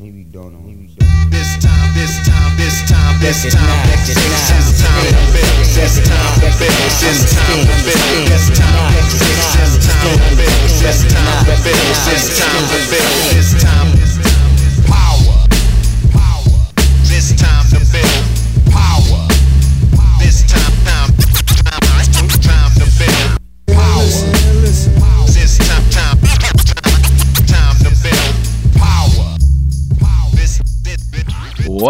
[0.00, 0.60] Maybe don't know.
[0.60, 1.30] Maybe don't.
[1.30, 4.40] This time, this time, this time, this This time, now, this this
[4.80, 6.88] time, now, this time to build, this time to build,
[7.20, 12.32] this time to build, this time, this time to build, this time to build, this
[12.40, 13.80] time to build, this time.
[13.80, 13.99] Power,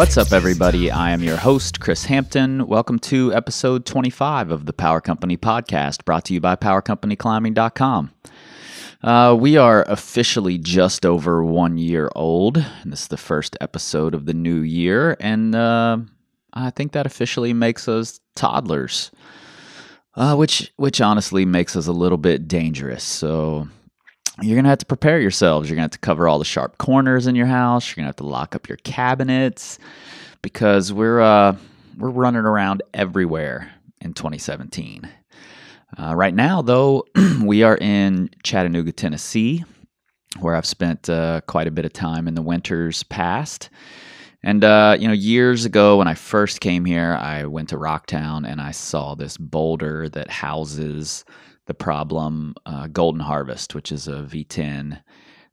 [0.01, 0.91] What's up, everybody?
[0.91, 2.67] I am your host, Chris Hampton.
[2.67, 8.11] Welcome to episode 25 of the Power Company podcast, brought to you by PowerCompanyClimbing.com.
[9.03, 14.15] Uh, we are officially just over one year old, and this is the first episode
[14.15, 15.99] of the new year, and uh,
[16.55, 19.11] I think that officially makes us toddlers,
[20.15, 23.05] uh, which which honestly makes us a little bit dangerous.
[23.05, 23.69] So
[24.43, 25.69] you're gonna have to prepare yourselves.
[25.69, 27.89] You're gonna have to cover all the sharp corners in your house.
[27.89, 29.79] You're gonna have to lock up your cabinets
[30.43, 31.57] because we're uh,
[31.99, 35.09] we're running around everywhere in 2017.
[35.99, 37.05] Uh, right now, though,
[37.45, 39.65] we are in Chattanooga, Tennessee,
[40.39, 43.69] where I've spent uh, quite a bit of time in the winters past.
[44.43, 48.51] And uh, you know, years ago when I first came here, I went to Rocktown
[48.51, 51.25] and I saw this boulder that houses
[51.71, 55.01] the problem uh, Golden Harvest, which is a V10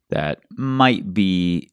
[0.09, 1.69] that might be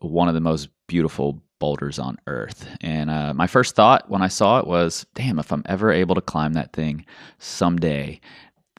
[0.00, 2.68] one of the most beautiful boulders on Earth.
[2.80, 6.16] And uh, my first thought when I saw it was, "Damn, if I'm ever able
[6.16, 7.06] to climb that thing
[7.38, 8.20] someday,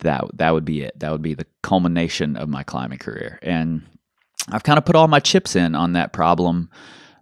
[0.02, 1.00] that that would be it.
[1.00, 3.84] That would be the culmination of my climbing career." And
[4.50, 6.70] I've kind of put all my chips in on that problem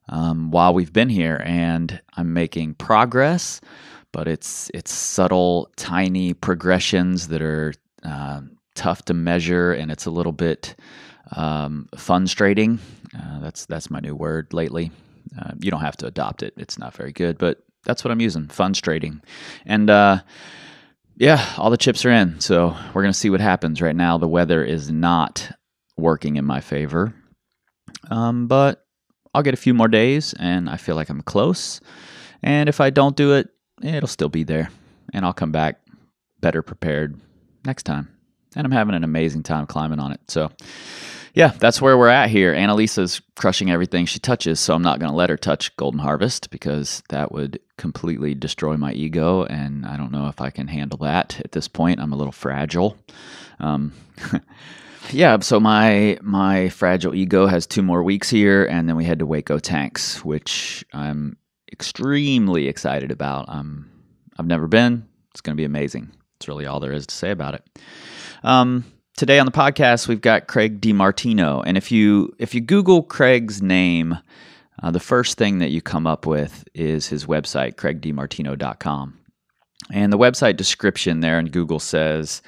[0.08, 3.62] um, while we've been here, and I'm making progress.
[4.12, 10.12] But it's it's subtle, tiny progressions that are um, tough to measure, and it's a
[10.12, 10.76] little bit
[11.36, 12.80] um, funstrating.
[13.16, 14.92] Uh, that's that's my new word lately.
[15.38, 18.22] Uh, you don't have to adopt it; it's not very good, but that's what I'm
[18.22, 18.48] using.
[18.48, 19.22] Funstrating,
[19.66, 20.20] and uh,
[21.18, 22.40] yeah, all the chips are in.
[22.40, 23.82] So we're gonna see what happens.
[23.82, 25.52] Right now, the weather is not
[25.98, 27.14] working in my favor,
[28.10, 28.86] um, but
[29.34, 31.82] I'll get a few more days, and I feel like I'm close.
[32.42, 33.50] And if I don't do it,
[33.82, 34.70] it'll still be there,
[35.14, 35.80] and I'll come back
[36.40, 37.20] better prepared
[37.66, 38.10] next time.
[38.56, 40.22] And I'm having an amazing time climbing on it.
[40.28, 40.52] So,
[41.34, 42.54] yeah, that's where we're at here.
[42.54, 46.50] Annalisa's crushing everything she touches, so I'm not going to let her touch Golden Harvest
[46.50, 50.98] because that would completely destroy my ego, and I don't know if I can handle
[51.00, 52.00] that at this point.
[52.00, 52.98] I'm a little fragile.
[53.60, 53.94] Um,
[55.12, 59.20] yeah, so my my fragile ego has two more weeks here, and then we head
[59.20, 61.38] to Hueco Tanks, which I'm
[61.72, 63.46] extremely excited about.
[63.50, 63.90] Um,
[64.38, 65.08] I've never been.
[65.32, 66.12] It's going to be amazing.
[66.38, 67.64] It's really all there is to say about it.
[68.44, 68.86] Um,
[69.18, 73.62] today on the podcast, we've got Craig DeMartino, and if you if you Google Craig's
[73.62, 74.18] name,
[74.82, 79.20] uh, the first thing that you come up with is his website, CraigDeMartino.com.
[79.92, 82.42] And the website description there in Google says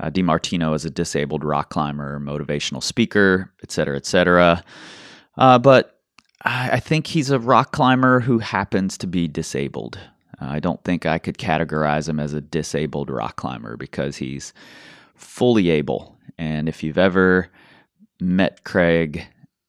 [0.00, 4.64] uh, DeMartino is a disabled rock climber, motivational speaker, et cetera, et cetera.
[5.36, 5.95] Uh, but
[6.44, 9.98] I, think he's a rock climber who happens to be disabled.
[10.40, 14.52] Uh, I don't think I could categorize him as a disabled rock climber because he's
[15.14, 16.16] fully able.
[16.38, 17.48] And if you've ever
[18.20, 19.26] met Craig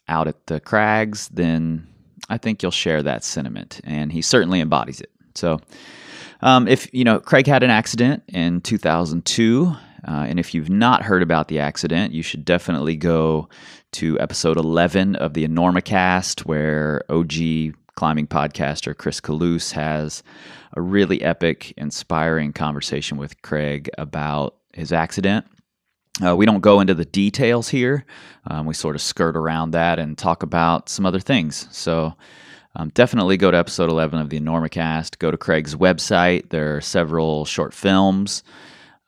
[0.08, 1.88] out at the Crags, then
[2.30, 3.80] I think you'll share that sentiment.
[3.84, 5.12] And he certainly embodies it.
[5.36, 5.62] So,
[6.42, 9.76] um, if you know, Craig had an accident in 2002.
[10.08, 13.50] Uh, and if you've not heard about the accident, you should definitely go
[13.92, 20.24] to episode 11 of the Enormocast, where OG climbing podcaster Chris Kalous has
[20.76, 25.46] a really epic, inspiring conversation with Craig about his accident.
[26.24, 28.06] Uh, we don't go into the details here.
[28.46, 31.68] Um, we sort of skirt around that and talk about some other things.
[31.72, 32.16] So
[32.76, 35.20] um, definitely go to episode 11 of the Enormocast.
[35.20, 36.50] Go to Craig's website.
[36.50, 38.44] There are several short films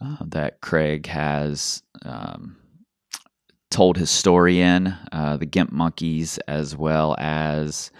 [0.03, 2.57] uh, that Craig has um,
[3.69, 7.91] told his story in uh, the Gimp Monkeys, as well as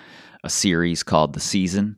[0.44, 1.98] a series called The Season.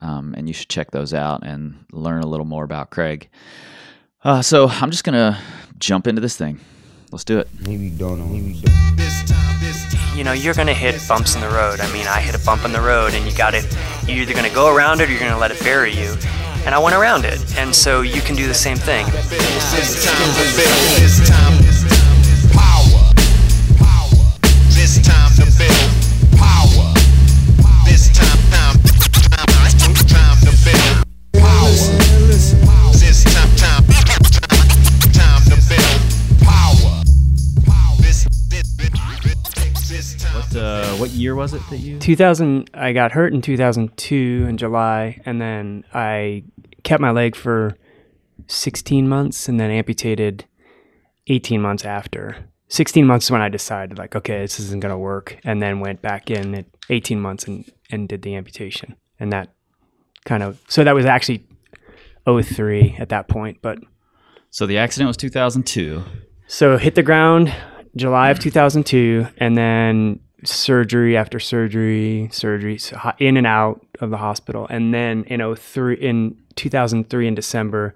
[0.00, 3.28] Um, and you should check those out and learn a little more about Craig.
[4.24, 5.38] Uh, so I'm just going to
[5.78, 6.60] jump into this thing.
[7.12, 7.48] Let's do it.
[7.60, 8.26] Maybe don't know.
[8.26, 8.96] Maybe don't.
[8.96, 10.18] This time, this time.
[10.18, 11.78] you know, you're gonna hit bumps in the road.
[11.80, 13.62] I mean, I hit a bump in the road, and you got to
[14.06, 16.16] You're either gonna go around it or you're gonna let it bury you.
[16.66, 19.06] And I went around it, and so you can do the same thing.
[19.06, 20.98] This time to build.
[20.98, 21.62] This time.
[22.50, 23.14] Power.
[23.78, 24.34] Power.
[24.74, 25.90] This time to build.
[26.34, 26.92] Power.
[27.86, 28.34] This time.
[28.50, 28.82] Time.
[29.30, 29.46] Time.
[30.10, 31.06] Time to build.
[31.38, 31.70] Power.
[32.26, 33.50] This time.
[33.54, 33.84] Time.
[35.14, 36.00] Time to build.
[36.42, 36.98] Power.
[38.02, 38.26] This.
[38.50, 38.66] This.
[39.88, 40.34] This time.
[40.34, 42.00] What, uh, what year was it that you?
[42.00, 46.42] 2000 i got hurt in 2002 in july and then i
[46.86, 47.76] kept my leg for
[48.46, 50.44] 16 months and then amputated
[51.26, 52.36] 18 months after.
[52.68, 55.78] 16 months is when i decided like okay this isn't going to work and then
[55.78, 58.96] went back in at 18 months and, and did the amputation.
[59.20, 59.52] And that
[60.24, 61.46] kind of so that was actually
[62.24, 63.78] 03 at that point but
[64.50, 66.02] So the accident was 2002.
[66.46, 67.52] so hit the ground
[67.96, 74.18] July of 2002, and then surgery after surgery, surgery, so in and out of the
[74.18, 77.94] hospital, and then in 03, in 2003 in December,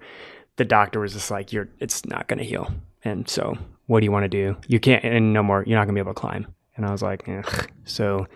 [0.55, 2.71] the doctor was just like, "You're, it's not going to heal."
[3.03, 4.55] And so, what do you want to do?
[4.67, 5.63] You can't, and no more.
[5.65, 6.47] You're not going to be able to climb.
[6.75, 7.69] And I was like, Ugh.
[7.85, 8.27] so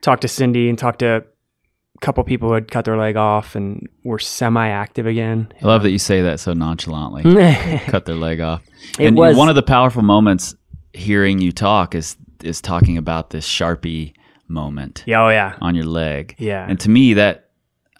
[0.00, 3.54] talked to Cindy and talked to a couple people who had cut their leg off
[3.54, 5.52] and were semi-active again.
[5.62, 7.22] I love that you say that so nonchalantly.
[7.86, 8.62] Cut their leg off.
[8.98, 10.54] It and was- one of the powerful moments
[10.92, 14.12] hearing you talk is is talking about this sharpie
[14.46, 16.34] moment yeah, oh yeah, on your leg.
[16.38, 16.66] Yeah.
[16.68, 17.45] And to me, that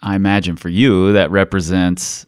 [0.01, 2.25] I imagine for you that represents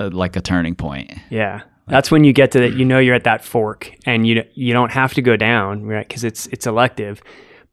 [0.00, 1.12] uh, like a turning point.
[1.30, 1.62] Yeah.
[1.86, 2.72] That's when you get to that.
[2.74, 6.06] You know you're at that fork, and you you don't have to go down, right?
[6.08, 7.22] Because it's it's elective.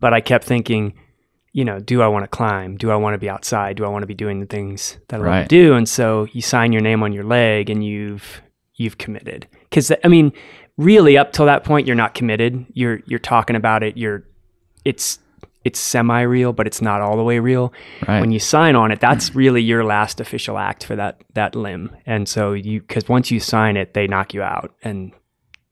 [0.01, 0.95] But I kept thinking,
[1.53, 2.75] you know, do I want to climb?
[2.75, 3.77] Do I want to be outside?
[3.77, 5.41] Do I want to be doing the things that I Right.
[5.43, 5.75] to do?
[5.75, 8.41] And so you sign your name on your leg, and you've
[8.75, 9.47] you've committed.
[9.69, 10.33] Because I mean,
[10.77, 12.65] really, up till that point, you're not committed.
[12.73, 13.95] You're you're talking about it.
[13.95, 14.25] You're
[14.83, 15.19] it's
[15.63, 17.71] it's semi real, but it's not all the way real
[18.07, 18.19] Right.
[18.19, 21.95] when you sign on it, that's really your last official act for that that limb.
[22.05, 25.11] And so you because once you sign it, they knock you out, and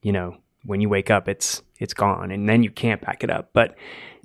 [0.02, 3.30] you know when you wake up, it's it's gone, and then you can't back it
[3.30, 3.50] up.
[3.52, 3.74] But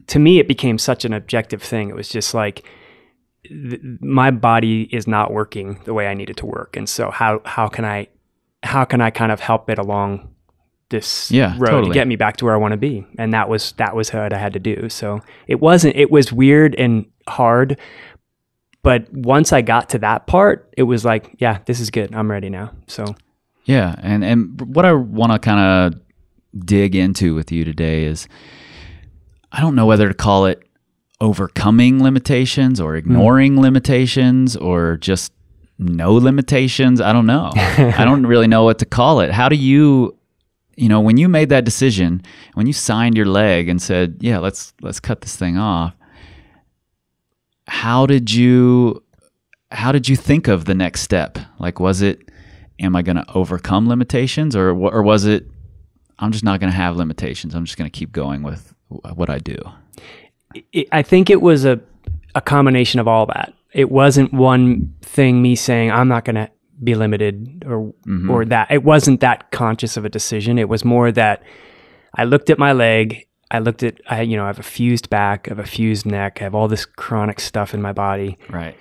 [0.07, 1.89] to me, it became such an objective thing.
[1.89, 2.63] It was just like
[3.43, 7.09] th- my body is not working the way I need it to work, and so
[7.11, 8.07] how how can I
[8.63, 10.29] how can I kind of help it along
[10.89, 11.89] this Yeah, road totally.
[11.89, 13.05] to get me back to where I want to be?
[13.17, 14.89] And that was that was what I had to do.
[14.89, 17.79] So it wasn't it was weird and hard,
[18.83, 22.13] but once I got to that part, it was like, yeah, this is good.
[22.13, 22.71] I'm ready now.
[22.87, 23.15] So
[23.65, 25.59] Yeah, and and what I want to kind
[25.93, 26.01] of
[26.65, 28.27] dig into with you today is
[29.51, 30.61] I don't know whether to call it
[31.21, 32.97] overcoming limitations or hmm.
[32.97, 35.31] ignoring limitations or just
[35.77, 37.01] no limitations.
[37.01, 37.51] I don't know.
[37.55, 39.31] I don't really know what to call it.
[39.31, 40.17] How do you
[40.75, 42.21] you know, when you made that decision,
[42.53, 45.93] when you signed your leg and said, "Yeah, let's let's cut this thing off."
[47.67, 49.03] How did you
[49.71, 51.37] how did you think of the next step?
[51.59, 52.29] Like was it
[52.79, 55.47] am I going to overcome limitations or or was it
[56.19, 57.55] I'm just not going to have limitations.
[57.55, 59.57] I'm just going to keep going with what I do.
[60.91, 61.81] I think it was a
[62.35, 63.53] a combination of all that.
[63.73, 66.49] It wasn't one thing me saying I'm not going to
[66.83, 68.29] be limited or mm-hmm.
[68.29, 68.71] or that.
[68.71, 70.57] It wasn't that conscious of a decision.
[70.59, 71.43] It was more that
[72.15, 73.27] I looked at my leg.
[73.51, 76.05] I looked at I you know I have a fused back, I have a fused
[76.05, 78.37] neck, I have all this chronic stuff in my body.
[78.49, 78.75] Right.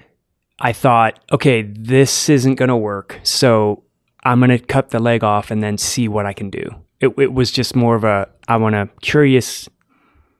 [0.61, 3.20] I thought, okay, this isn't going to work.
[3.23, 3.82] So
[4.25, 6.64] I'm going to cut the leg off and then see what I can do.
[7.00, 9.69] It, it was just more of a, I want a curious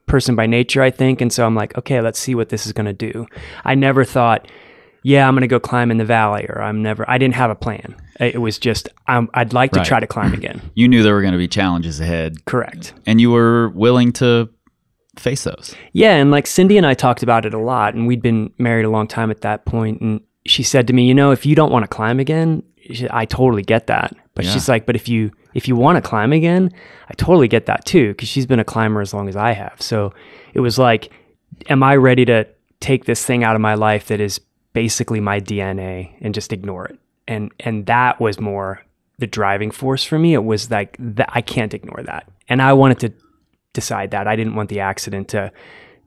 [0.05, 1.21] person by nature, I think.
[1.21, 3.27] And so I'm like, okay, let's see what this is going to do.
[3.63, 4.47] I never thought,
[5.07, 7.51] yeah, I'm going to go climb in the valley or I'm never, I didn't have
[7.51, 7.95] a plan.
[8.19, 9.87] It was just, um, I'd like to Right.
[9.87, 10.59] try to climb again.
[10.73, 12.93] You knew there were going to be challenges ahead Correct.
[13.05, 14.49] and you were willing to
[15.17, 15.75] face those.
[15.93, 18.85] Yeah, and like Cindy and I talked about it a lot, and we'd been married
[18.85, 21.55] a long time at that point, and she said to me, "You know, if you
[21.55, 24.51] don't want to climb again, she- I totally get that." But Yeah.
[24.51, 26.69] she's like, "But if you if you want to climb again,
[27.09, 29.81] I totally get that too, because she's been a climber as long as I have."
[29.81, 30.13] So
[30.53, 31.09] it was like,
[31.69, 32.45] "Am I ready to
[32.81, 34.39] take this thing out of my life that is
[34.75, 38.81] basically my DNA and just ignore it?" And and that was more
[39.17, 40.33] the driving force for me.
[40.35, 43.09] It was like that I can't ignore that, and I wanted to
[43.73, 44.27] decide that.
[44.27, 45.51] I didn't want the accident to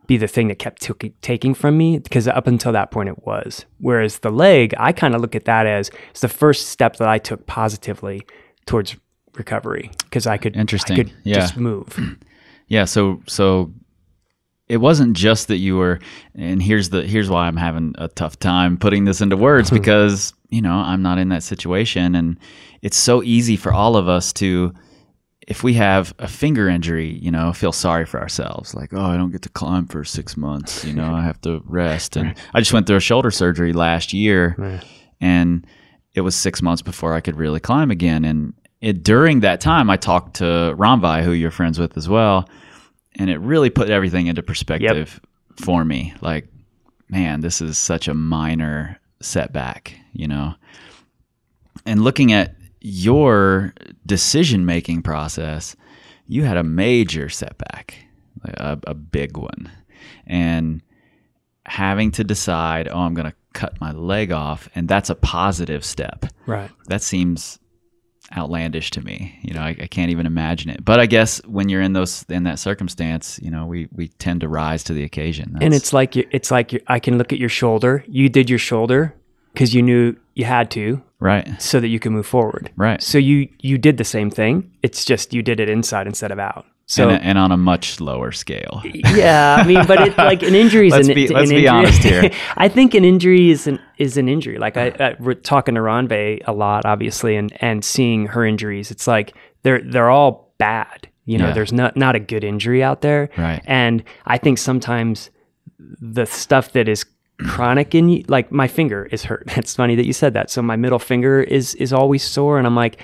[0.06, 3.26] be the thing that kept took taking from me because up until that point it
[3.26, 3.66] was.
[3.78, 7.08] Whereas the leg, I kind of look at that as it's the first step that
[7.08, 8.22] I took positively
[8.64, 8.96] towards
[9.34, 10.94] recovery because I could Interesting.
[10.94, 11.34] I could Yeah.
[11.40, 11.98] just move.
[12.70, 13.72] Yeah, so so
[14.68, 15.98] it wasn't just that you were
[16.34, 20.32] and here's the here's why I'm having a tough time putting this into words because,
[20.50, 22.38] you know, I'm not in that situation and
[22.82, 24.72] it's so easy for all of us to
[25.48, 28.74] if we have a finger injury, you know, feel sorry for ourselves.
[28.74, 30.84] Like, oh, I don't get to climb for six months.
[30.84, 32.16] You know, I have to rest.
[32.16, 34.54] And I just went through a shoulder surgery last year,
[35.22, 35.66] and
[36.12, 38.26] it was six months before I could really climb again.
[38.26, 40.44] And it, during that time, I talked to
[40.76, 42.46] Rannveig, who you're friends with as well,
[43.18, 45.20] and it really put everything into perspective
[45.56, 46.14] for me.
[46.20, 46.46] Like,
[47.08, 50.54] man, this is such a minor setback, you know.
[51.84, 53.74] And looking at your
[54.06, 55.74] decision making process,
[56.26, 57.94] you had a major setback,
[58.44, 59.70] a, a big one.
[60.26, 60.82] and
[61.66, 65.84] having to decide, oh, I'm going to cut my leg off, and that's a positive
[65.84, 66.26] step.
[66.46, 66.70] Right.
[66.86, 67.58] That seems
[68.36, 69.38] outlandish to me.
[69.42, 70.84] You know, I, I can't even imagine it.
[70.84, 74.40] But I guess when you're in those in that circumstance, you know, we we tend
[74.42, 75.56] to rise to the occasion.
[75.60, 78.04] and it's like you, it's like you, I can look at your shoulder.
[78.06, 79.14] You did your shoulder
[79.52, 82.70] because you knew you had to, right, so that you can move forward.
[82.76, 83.02] right.
[83.02, 84.70] So you you did the same thing.
[84.82, 86.66] It's just you did it inside instead of out.
[86.90, 88.80] So and, and on a much lower scale.
[88.84, 91.68] yeah, I mean, but it's like an injury is Let's an, be- let's be injury.
[91.68, 92.30] honest here.
[92.56, 94.56] I think an injury is an is an injury.
[94.58, 98.90] Like I, I we're talking to Rannveig a lot, obviously, and and seeing her injuries,
[98.90, 101.08] it's like they're they're all bad.
[101.26, 101.52] You know, Yeah.
[101.52, 103.28] there's not not a good injury out there.
[103.36, 103.62] Right.
[103.66, 105.28] And I think sometimes
[105.78, 107.04] the stuff that is
[107.46, 109.44] chronic in you, like my finger is hurt.
[109.58, 110.48] It's funny that you said that.
[110.50, 112.98] So my middle finger is is always sore, and I'm like.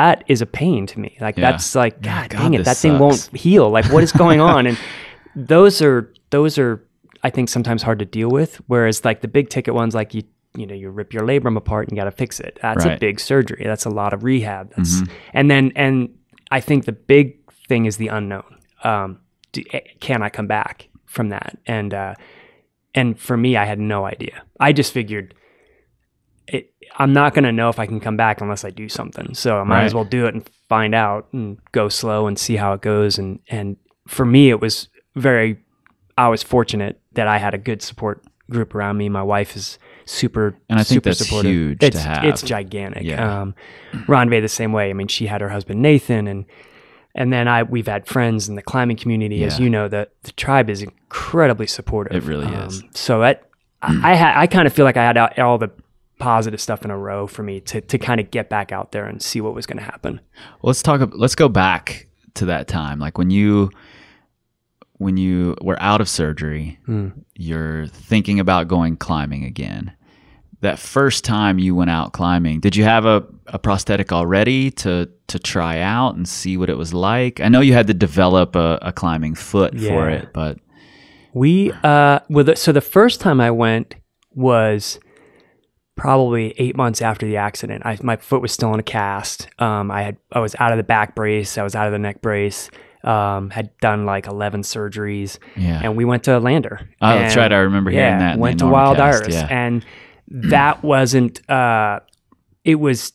[0.00, 1.16] That is a pain to me.
[1.20, 1.50] Like Yeah.
[1.52, 3.70] that's like, God, God, dang it, that thing won't heal.
[3.76, 4.66] Like, what is going on?
[4.68, 4.76] And
[5.34, 6.72] those are those are
[7.22, 8.60] I think sometimes hard to deal with.
[8.66, 10.22] Whereas like the big ticket ones, like you
[10.56, 12.58] you know you rip your labrum apart and you got to fix it.
[12.62, 13.62] That's a big surgery.
[13.64, 14.72] That's a lot of rehab.
[14.76, 15.12] That's Mm-hmm.
[15.38, 16.08] and then and
[16.50, 17.26] I think the big
[17.68, 18.50] thing is the unknown.
[18.84, 19.18] Um,
[19.52, 21.58] do, eh, can I come back from that?
[21.66, 22.14] And uh,
[22.94, 24.42] and for me, I had no idea.
[24.60, 25.34] I just figured.
[26.98, 29.34] I'm not going to know if I can come back unless I do something.
[29.34, 32.56] So I might as well do it and find out and go slow and see
[32.56, 33.18] how it goes.
[33.18, 33.76] And and
[34.08, 35.58] for me, it was very.
[36.18, 39.08] I was fortunate that I had a good support group around me.
[39.08, 41.50] My wife is super, And I think that's supportive.
[41.50, 42.24] huge to it's, have.
[42.24, 43.02] It's gigantic.
[43.02, 43.42] Yeah.
[43.42, 43.54] Um,
[44.06, 44.88] Rannveig the same way.
[44.88, 46.46] I mean, she had her husband Nathan, and
[47.14, 49.44] and then I we've had friends in the climbing community.
[49.44, 52.12] As you know, the the tribe is incredibly supportive.
[52.12, 52.82] Um, It really is.
[52.94, 53.36] So I
[53.82, 55.70] I, had, I kind of feel like I had all the
[56.18, 59.04] positive stuff in a row for me to to kind of get back out there
[59.06, 60.20] and see what was going to happen.
[60.62, 63.70] let's talk let's go back to that time like when you
[64.98, 67.08] when you were out of surgery Hmm.
[67.34, 69.92] you're thinking about going climbing again
[70.62, 75.08] that first time you went out climbing did you have a, a prosthetic already to
[75.28, 78.56] to try out and see what it was like i know you had to develop
[78.56, 80.58] a, a climbing foot for it but
[81.34, 83.96] We uh well the, so the first time I went
[84.34, 84.98] was
[85.96, 87.84] probably eight months after the accident.
[87.84, 89.48] I, my foot was still in a cast.
[89.58, 91.58] Um, I had I was out of the back brace.
[91.58, 92.70] I was out of the neck brace.
[93.02, 96.88] Um, had done like eleven surgeries, yeah and we went to Lander.
[97.00, 97.52] Oh, that's right.
[97.52, 99.46] I remember hearing that Went to Wild cast, Iris, yeah.
[99.48, 99.84] and
[100.28, 101.48] that wasn't.
[101.48, 102.00] Uh,
[102.64, 103.12] it was,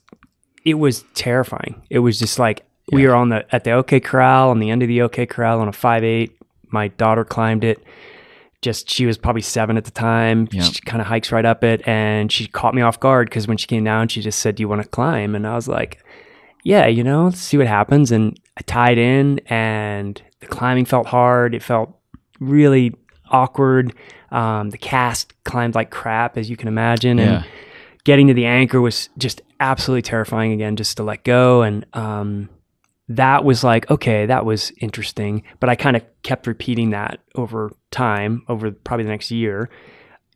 [0.64, 1.86] it was terrifying.
[1.90, 4.82] It was just like we were on the at the OK Corral on the end
[4.82, 6.38] of the OK Corral on a five eight.
[6.70, 7.84] My daughter climbed it.
[8.62, 10.48] Just she was probably seven at the time.
[10.62, 13.58] She kind of hikes right up it, and she caught me off guard because when
[13.58, 16.04] she came down, she just said, "Do you want to climb?" And I was like,
[16.64, 21.08] "Yeah, you know, let's see what happens." And I tied in, and the climbing felt
[21.08, 21.56] hard.
[21.56, 21.98] It felt
[22.40, 22.94] really
[23.32, 23.94] awkward.
[24.32, 27.46] Um, the cast climbed like crap, as you can imagine, and
[28.04, 31.64] getting to the anchor was just absolutely terrifying again, just to let go.
[31.64, 32.50] And um,
[33.18, 35.44] that was like, okay, that was interesting.
[35.60, 39.70] But I kind of kept repeating that over time, over probably the next year,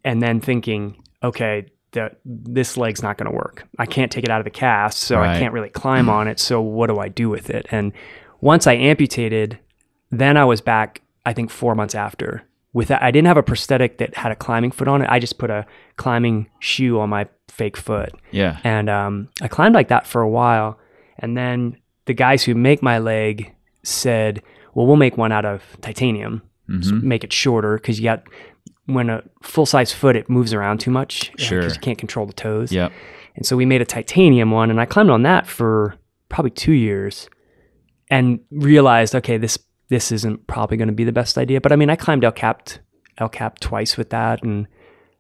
[0.04, 3.68] and then thinking, okay, the, this leg's not going to work.
[3.80, 5.36] I can't take it out of the cast, so Right.
[5.36, 6.40] I can't really climb on it.
[6.40, 7.66] So what do I do with it?
[7.72, 7.94] And
[8.42, 9.60] once I amputated,
[10.12, 11.02] then I was back.
[11.26, 12.44] I think four months after.
[12.74, 15.10] With that, I didn't have a prosthetic that had a climbing foot on it.
[15.10, 15.66] I just put a
[15.96, 20.30] climbing shoe on my fake foot, yeah and um, I climbed like that for a
[20.30, 20.78] while.
[21.18, 23.52] And then the guys who make my leg
[23.84, 24.42] said,
[24.74, 27.04] "Well, we'll make one out of titanium, Mhm.
[27.04, 28.24] make it shorter because you got
[28.88, 31.60] when a full size foot it moves around too much Sure.
[31.60, 32.92] because you can't control the toes." yep
[33.36, 35.96] And so we made a titanium one, and I climbed on that for
[36.30, 37.30] probably two years,
[38.10, 39.58] and realized, okay, this
[39.90, 41.62] this isn't probably going to be the best idea.
[41.62, 42.70] But I mean, I climbed El Cap
[43.20, 44.66] El Cap twice with that, and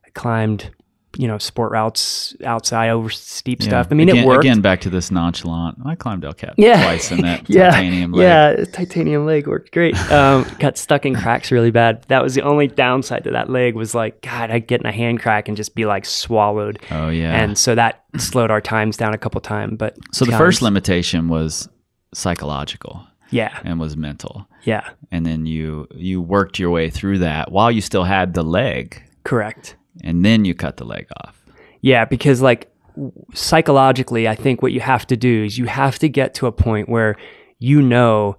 [0.05, 0.71] I climbed,
[1.17, 3.67] you know, sport routes outside over steep Yeah.
[3.67, 3.87] stuff.
[3.91, 4.43] I mean, again, it worked.
[4.43, 8.11] again back to this nonchalant i climbed el cap yeah, twice in that yeah, titanium
[8.13, 8.23] leg.
[8.23, 9.95] Yeah, titanium leg worked great.
[10.11, 12.03] Um, got stuck in cracks really bad.
[12.09, 13.75] That was the only downside to that leg.
[13.75, 16.79] Was like, God, I'd get in a hand crack and just be like swallowed.
[16.91, 19.77] oh yeah And so that slowed our times down a couple times.
[19.77, 21.67] But So the times- first limitation was
[22.13, 24.47] psychological yeah, and was mental.
[24.63, 28.43] yeah, And then you you worked your way through that while you still had the
[28.43, 29.75] leg correct.
[30.03, 31.41] And then you cut the leg off.
[31.81, 32.71] Yeah, because like
[33.33, 36.51] psychologically, I think what you have to do is you have to get to a
[36.51, 37.15] point where
[37.59, 38.37] you know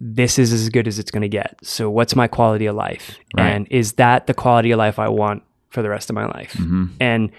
[0.00, 1.56] this is as good as it's going to get.
[1.62, 3.18] So, what's my quality of life?
[3.36, 3.46] Right.
[3.46, 6.52] And is that the quality of life I want for the rest of my life?
[6.52, 7.30] hmm And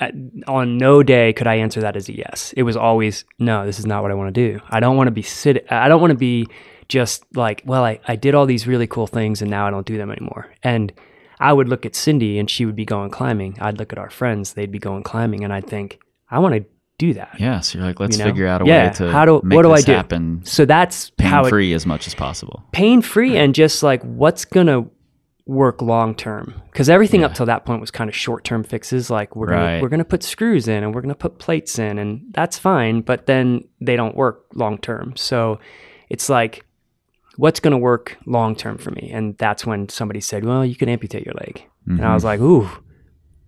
[0.00, 0.10] uh,
[0.48, 2.52] on no day could I answer that as a yes.
[2.56, 3.64] It was always no.
[3.64, 4.60] This is not what I want to do.
[4.68, 5.66] I don't want to be sit.
[5.70, 6.48] I don't want to be
[6.88, 9.86] just like, well, I, I did all these really cool things and now I don't
[9.86, 10.52] do them anymore.
[10.62, 10.92] And
[11.44, 13.58] I would look at Cindy and she would be going climbing.
[13.60, 15.44] I'd look at our friends, they'd be going climbing.
[15.44, 16.64] And I'd think, I want to
[16.96, 17.36] do that.
[17.38, 18.30] Yeah, so you're like, let's you know?
[18.30, 18.88] figure out a yeah.
[18.88, 19.92] way to how do make what do I do?
[19.92, 22.64] happen So that's pain free as much as possible.
[22.72, 24.86] pain free and just like what's gonna
[25.46, 29.10] work long term because everything up till that point was kind of short term fixes
[29.10, 32.24] like we're gonna we're gonna put screws in and we're gonna put plates in and
[32.30, 35.60] that's fine but then they don't work long term so
[36.08, 36.64] it's like
[37.36, 39.10] what's gonna work long term for me?
[39.12, 41.64] And that's when somebody said well you can amputate your leg.
[41.86, 42.68] And I was like ooh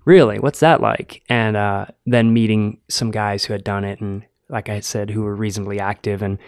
[0.05, 0.39] really?
[0.39, 1.23] What's that like?
[1.29, 5.23] And uh, then meeting some guys who had done it and like i said who
[5.23, 6.39] were reasonably active and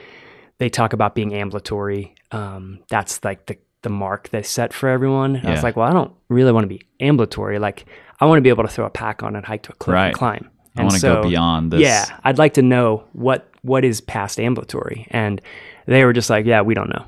[0.59, 2.15] they talk about being ambulatory.
[2.31, 5.35] Um, that's like the, the mark they set for everyone.
[5.37, 7.59] And i was like well i don't really want to be ambulatory.
[7.59, 7.87] Like
[8.21, 9.95] i want to be able to throw a pack on and hike to a cliff
[9.95, 10.07] Right.
[10.09, 10.51] and climb.
[10.77, 11.81] I And want to so- go beyond this.
[11.81, 15.07] yeah i'd like to know what what is past ambulatory?
[15.11, 15.41] And
[15.87, 17.05] they were just like yeah we don't know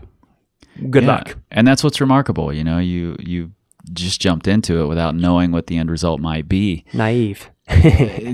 [0.90, 1.08] good Yeah.
[1.16, 2.52] luck And that's what's remarkable.
[2.52, 3.50] You know, you you
[3.92, 6.84] just jumped into it without knowing what the end result might be.
[6.92, 7.50] naive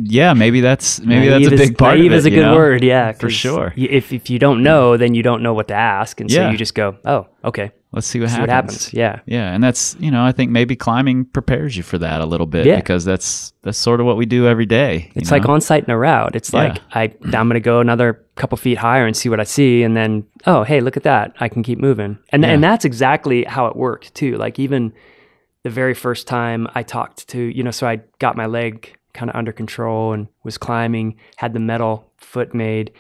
[0.02, 2.18] Yeah, maybe that's maybe that's Naive a is- big part naive of it.
[2.18, 2.54] is a good know?
[2.54, 3.72] word, yeah, for sure.
[3.76, 6.40] y- If if you don't know, then you don't know what to ask, and so
[6.40, 6.50] Yeah.
[6.50, 8.48] you just go, "Oh, okay, Let's see what see happens.
[8.48, 11.98] what happens." Yeah, Yeah, and that's you know I think maybe climbing prepares you for
[11.98, 12.76] that a little bit Yeah.
[12.76, 15.10] because that's that's sort of what we do every day.
[15.14, 16.36] you it's like on site and a route.
[16.36, 16.60] It's Yeah.
[16.62, 17.02] like I
[17.36, 20.62] I'm gonna go another couple feet higher and see what I see, and then oh
[20.62, 22.50] hey, look at that, I can keep moving, and Yeah.
[22.50, 24.36] and that's exactly how it worked too.
[24.36, 24.92] Like even
[25.64, 29.30] the very first time I talked to you know, so I got my leg kind
[29.30, 32.90] of under control and was climbing, had the metal foot made.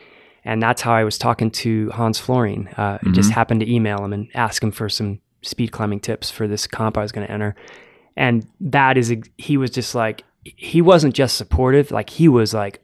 [0.46, 2.68] And that's how I was talking to Hans Florine.
[2.78, 6.30] Uh, I Just happened to email him and ask him for some speed climbing tips
[6.30, 7.54] for this comp I was going to enter.
[8.16, 12.80] And that is, he was just like, he wasn't just supportive, like he was like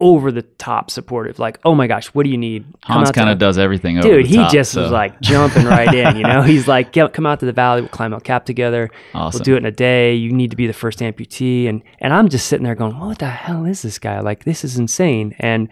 [0.00, 1.38] over the top supportive.
[1.38, 2.64] Like, oh my gosh, what do you need?
[2.84, 3.98] Come Hans kind of does everything.
[3.98, 6.42] Over Dude, the he top, just so- was like jumping right in, you know?
[6.52, 8.90] He's like, come out to the valley, we'll climb El Cap together.
[9.14, 9.38] Awesome.
[9.38, 10.14] We'll do it in a day.
[10.14, 11.68] You need to be the first amputee.
[11.68, 14.18] And and I'm just sitting there going, What the hell is this guy?
[14.20, 15.36] Like, this is insane.
[15.38, 15.68] And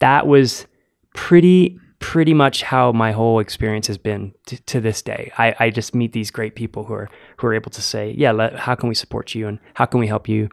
[0.00, 0.66] that was
[1.14, 5.30] pretty pretty much how my whole experience has been t- to this day.
[5.36, 8.32] I, I just meet these great people who are who are able to say, Yeah,
[8.32, 10.48] let, how can we support you and how can we help you?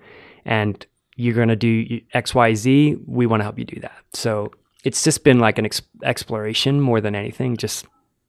[0.45, 2.97] And you're gonna do X, Y, Z.
[3.07, 3.97] We want to help you do that.
[4.13, 4.51] So
[4.83, 7.57] it's just been like an ex- exploration more than anything.
[7.57, 7.85] Just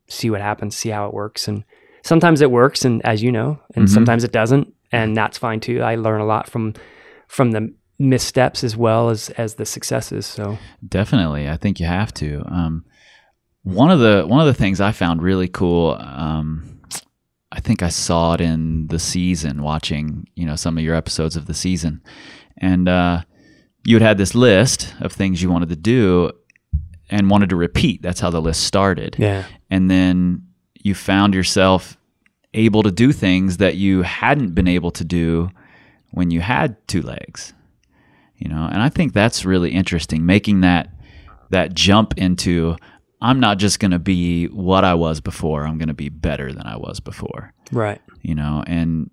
[0.08, 1.64] see what happens, see how it works, and
[2.02, 3.94] sometimes it works, and as you know, and mm-hmm.
[3.94, 5.14] sometimes it doesn't, and mm-hmm.
[5.14, 5.82] that's fine too.
[5.82, 6.74] I learn a lot from
[7.26, 10.26] from the missteps as well as as the successes.
[10.26, 12.42] So Definitely, I think you have to.
[12.46, 12.84] Um,
[13.62, 15.96] one of the one of the things I found really cool.
[16.00, 16.80] Um,
[17.50, 21.36] I think I saw it in the season, watching you know some of your episodes
[21.36, 22.02] of the season,
[22.56, 23.22] and uh,
[23.84, 26.30] you had had this list of things you wanted to do
[27.10, 28.02] and wanted to repeat.
[28.02, 29.16] That's how the list started.
[29.18, 31.96] yeah, and then you found yourself
[32.54, 35.50] able to do things that you hadn't been able to do
[36.12, 37.52] when you had two legs
[38.38, 38.68] you know?
[38.70, 40.92] And i think that's really interesting making that
[41.50, 42.76] that jump into
[43.20, 46.52] i'm not just going to be what i was before i'm going to be better
[46.52, 47.52] than i was before.
[47.70, 49.10] Right, you know and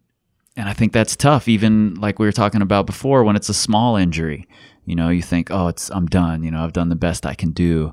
[0.56, 3.54] and i think that's tough even like we were talking about before when it's a
[3.54, 4.48] small injury
[4.86, 7.34] you know you think oh it's i'm done you know i've done the best i
[7.34, 7.92] can do.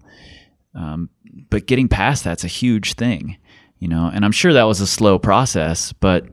[0.75, 1.11] Um,
[1.51, 3.39] but getting past that's a huge thing
[3.79, 4.09] you know?
[4.15, 6.25] And i'm sure that was a slow process but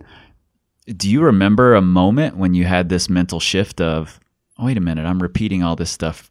[0.85, 4.19] do you remember a moment when you had this mental shift of
[4.60, 6.30] oh, wait a minute i'm repeating all this stuff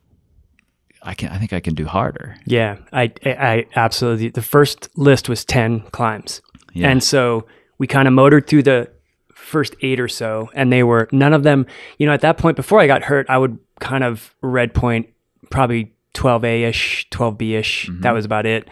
[1.02, 2.76] i can i think i can do harder yeah.
[2.92, 4.28] I I, absolutely.
[4.30, 6.40] The first list was ten climbs,
[6.74, 6.90] Yeah.
[6.90, 7.46] and so
[7.78, 8.90] we kind of motored through the
[9.34, 11.66] first eight or so, and they were none of them.
[11.98, 15.08] You know, at that point before I got hurt, I would kind of red point
[15.50, 17.86] probably twelve A ish, twelve B ish.
[17.88, 18.00] Mm-hmm.
[18.02, 18.68] That was about it.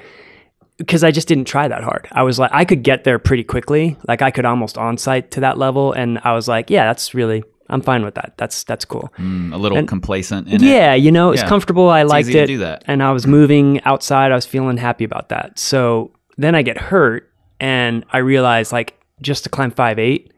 [0.79, 2.09] because I just didn't try that hard.
[2.13, 3.97] I was like, I could get there pretty quickly.
[4.09, 5.93] Like I could almost on site to that level.
[5.93, 8.35] And I was like, yeah, that's really, I'm fine with that.
[8.37, 9.13] That's, that's cool.
[9.19, 10.95] Mm, a little And- complacent in it yeah.
[10.95, 11.49] You know, it's Yeah.
[11.49, 11.89] comfortable.
[11.89, 12.47] I It's liked it.
[12.47, 12.85] do that.
[12.87, 14.33] And I was moving outside.
[14.33, 15.59] I was feeling happy about that.
[15.59, 20.33] So then I get hurt and I realize like just to climb five, eight,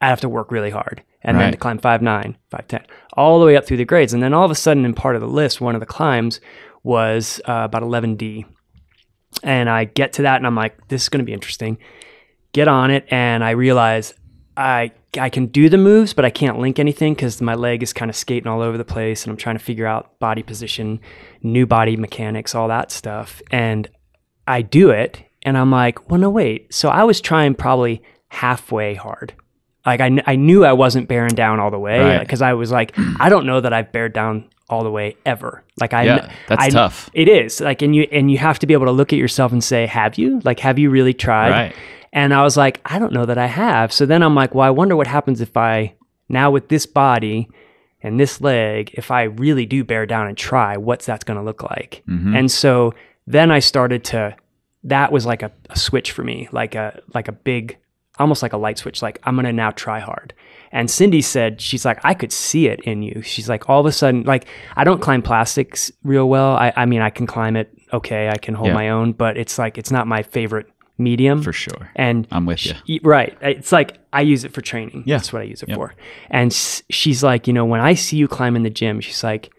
[0.00, 1.02] I have to work really hard.
[1.22, 2.80] And then to climb five, nine, five, 10,
[3.14, 4.14] all the way up through the grades.
[4.14, 6.40] And then all of a sudden in part of the list, one of the climbs
[6.84, 8.44] was uh, about 11D.
[9.42, 11.76] And I get to that and I'm like, this is going to be interesting.
[12.52, 13.04] Get on it.
[13.10, 14.14] And I realize
[14.56, 17.92] I, I can do the moves, but I can't link anything because my leg is
[17.92, 21.00] kind of skating all over the place and I'm trying to figure out body position,
[21.42, 23.40] new body mechanics, all that stuff.
[23.50, 23.88] And
[24.46, 26.72] I do it and I'm like, well, no, wait.
[26.74, 29.32] So I was trying probably halfway hard.
[29.86, 32.20] Like I, I knew I wasn't bearing down all the way Right.
[32.20, 35.64] because I was like, I don't know that I've bared down all the way ever.
[35.80, 37.08] Like I, Yeah, that's I- tough.
[37.14, 39.50] It is like, and you and you have to be able to look at yourself
[39.52, 40.40] and say, "Have you?
[40.44, 41.74] Like, have you really tried?" Right.
[42.18, 43.92] And I was like, I don't know that I have.
[43.92, 45.94] So then I'm like, well, I wonder what happens if I
[46.28, 47.48] now with this body
[48.02, 51.44] and this leg, if I really do bear down and try, what's that's going to
[51.44, 52.02] look like?
[52.08, 52.34] Mm-hmm.
[52.36, 52.92] And so
[53.26, 54.34] then I started to.
[54.84, 57.76] That was like a, a switch for me, like a like a big,
[58.18, 59.02] almost like a light switch.
[59.02, 60.32] Like I'm gonna now try hard.
[60.72, 63.22] And Cindy said, she's like, I could see it in you.
[63.22, 66.52] She's like, all of a sudden, like I don't climb plastics real well.
[66.56, 68.28] I, I mean, I can climb it okay.
[68.28, 68.74] I can hold Yeah.
[68.82, 71.90] my own, but it's like it's not my favorite medium For sure.
[71.96, 73.00] and I'm with sh- you.
[73.02, 73.36] Right.
[73.40, 75.04] It's like I use it for training.
[75.06, 75.16] Yeah.
[75.16, 75.76] That's what I use it Yep.
[75.76, 75.94] for.
[76.30, 79.50] And she's like, you know, when I see you climb in the gym, she's like,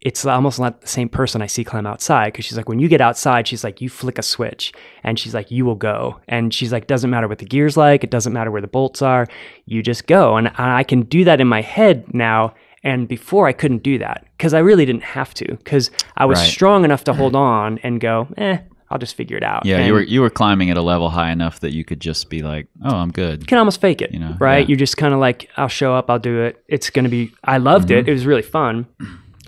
[0.00, 2.88] it's almost not the same person I see climb outside because she's like, when you
[2.88, 6.20] get outside, she's like, you flick a switch and she's like, you will go.
[6.28, 9.00] And she's like, doesn't matter what the gear's like, it doesn't matter where the bolts
[9.00, 9.26] are,
[9.64, 10.36] you just go.
[10.36, 12.54] And I can do that in my head now.
[12.82, 16.38] And before I couldn't do that because I really didn't have to because I was
[16.38, 16.48] Right.
[16.50, 18.58] strong enough to hold on and go, eh,
[18.94, 19.66] I'll just figure it out.
[19.66, 22.00] Yeah, And- you were you were climbing at a level high enough that you could
[22.00, 24.60] just be like, "Oh, I'm good." you can almost fake it, You know, right?
[24.60, 24.66] yeah.
[24.68, 26.62] You're just kind of like, I'll show up, I'll do it.
[26.68, 27.98] It's going to be, I loved Mm-hmm.
[28.06, 28.08] it.
[28.08, 28.86] It was really fun.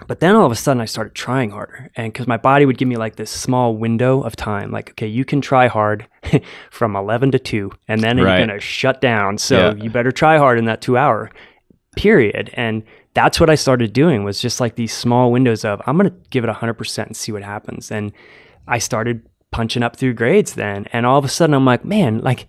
[0.08, 1.90] But then all of a sudden I started trying harder.
[1.96, 5.06] And because my body would give me like this small window of time, like, okay,
[5.06, 6.06] you can try hard
[6.70, 8.38] from 11 to 2, and then Right.
[8.38, 9.38] you're going to shut down.
[9.38, 9.82] So Yeah.
[9.84, 11.30] you better try hard in that two hour
[11.96, 12.50] period.
[12.54, 12.82] And
[13.14, 16.16] that's what I started doing was just like these small windows of, I'm going to
[16.30, 17.90] give it 100% and see what happens.
[17.90, 18.12] And
[18.68, 20.86] I started punching up through grades then.
[20.92, 22.46] And all of a sudden I'm like, man, like,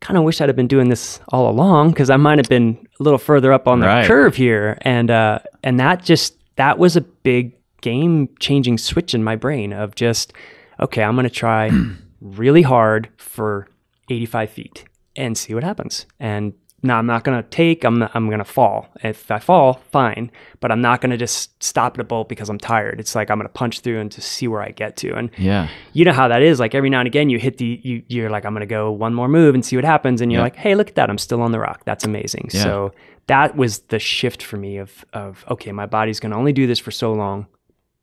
[0.00, 2.86] kind of wish I'd have been doing this all along because I might have been
[2.98, 4.06] a little further up on the Right.
[4.06, 4.76] curve here.
[4.82, 9.72] And uh, and that just that was a big game changing switch in my brain
[9.72, 10.32] of just
[10.80, 11.70] okay, I'm gonna try
[12.20, 13.68] really hard for
[14.10, 14.84] 85 feet
[15.16, 16.06] and see what happens.
[16.18, 16.52] And
[16.82, 17.84] no, I'm not gonna take.
[17.84, 18.88] I'm I'm gonna fall.
[19.04, 20.30] If I fall, fine.
[20.60, 22.98] But I'm not gonna just stop at a bolt because I'm tired.
[22.98, 25.14] It's like I'm gonna punch through and to see where I get to.
[25.14, 25.68] And Yeah.
[25.92, 26.58] you know how that is.
[26.58, 29.14] Like every now and again, you hit the you you're like I'm gonna go one
[29.14, 30.44] more move and see what happens, and you're Yeah.
[30.44, 31.82] like, hey, look at that, I'm still on the rock.
[31.84, 32.50] That's amazing.
[32.52, 32.62] Yeah.
[32.62, 32.92] So
[33.28, 36.78] that was the shift for me of of okay, my body's gonna only do this
[36.80, 37.46] for so long.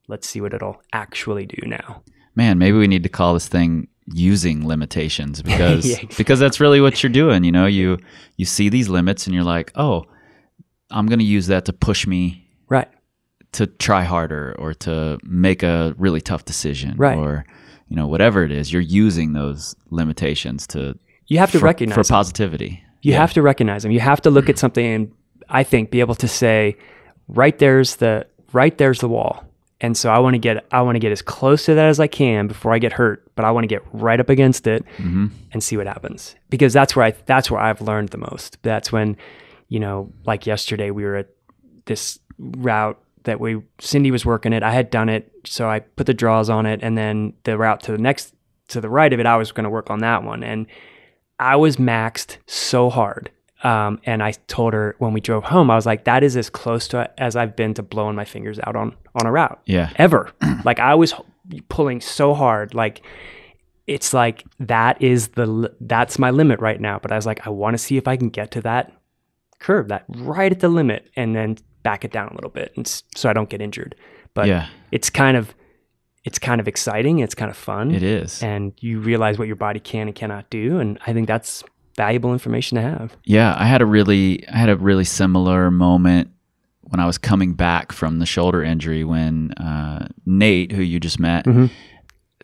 [0.08, 2.02] Let's see what it'll actually do now.
[2.36, 6.16] Man, maybe we need to call this thing using limitations because Yeah, exactly.
[6.18, 7.98] because that's really what you're doing, you know, you
[8.38, 10.06] you see these limits and you're like, "Oh,
[10.92, 12.88] I'm going to use that to push me Right.
[13.54, 17.18] to try harder or to make a really tough decision Right.
[17.18, 17.46] or
[17.88, 21.96] you know, whatever it is, you're using those limitations to You have to for, recognize
[21.96, 22.10] for them.
[22.16, 22.84] positivity.
[23.02, 23.92] You have to recognize them.
[23.92, 25.12] You have to look at something and
[25.50, 26.76] I think be able to say,
[27.28, 29.44] right there's the right there's the wall.
[29.82, 32.00] And so I want to get I want to get as close to that as
[32.00, 34.84] I can before I get hurt, but I want to get right up against it
[34.98, 35.28] mm-hmm.
[35.52, 36.36] and see what happens.
[36.50, 38.58] Because that's where I that's where I've learned the most.
[38.62, 39.16] That's when,
[39.70, 41.30] you know, like yesterday we were at
[41.86, 44.64] this route that we Cindy was working it.
[44.64, 47.82] I had done it, so I put the draws on it and then the route
[47.84, 48.34] to the next
[48.70, 50.68] to the right of it I was going to work on that one and
[51.40, 53.32] I was maxed so hard.
[53.64, 56.50] Um, and I told her when we drove home, I was like, that is as
[56.50, 59.92] close to as I've been to blowing my fingers out on on a route Yeah.
[59.98, 60.32] ever.
[60.66, 61.14] like I was
[61.68, 63.02] pulling so hard, like
[63.88, 67.00] it's like that is the that's my limit right now.
[67.00, 68.94] But I was like, I want to see if I can get to that
[69.60, 72.88] curve, that right at the limit, and then back it down a little bit, and
[73.16, 73.96] so I don't get injured.
[74.34, 74.68] But Yeah.
[74.92, 75.54] it's kind of
[76.24, 77.20] it's kind of exciting.
[77.20, 78.44] It's kind of fun It is.
[78.44, 81.64] and you realize what your body can and cannot do and i think that's
[82.00, 86.30] valuable information to have Yeah, I had a really I had a really similar moment
[86.82, 91.20] when I was coming back from the shoulder injury when uh, Nate, who you just
[91.20, 91.46] met,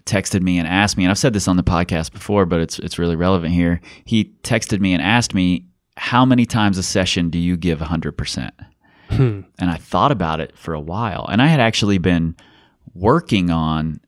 [0.05, 2.77] texted me and asked me, and I've said this on the podcast before, but it's
[2.79, 3.81] it's really relevant here.
[4.05, 5.65] He texted me and asked me,
[5.97, 8.51] "How many times a session do you give 100%?"
[9.59, 12.35] And I thought about it for a while, and I had actually been
[12.93, 13.99] working on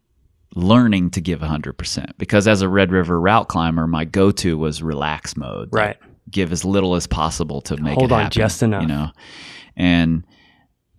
[0.58, 5.38] learning to give 100% because as a Red River route climber, my go-to was relax
[5.38, 5.70] mode.
[5.72, 5.98] Like, Right.
[6.32, 8.82] give as little as possible to make Hold it on happen, just enough.
[8.82, 9.12] You know,
[9.76, 10.24] and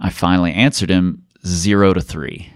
[0.01, 2.51] I finally answered him zero to three.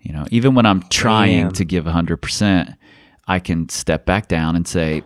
[0.00, 1.52] You know, even when I'm trying Damn.
[1.52, 2.74] to give 100%,
[3.28, 5.02] I can step back down and say,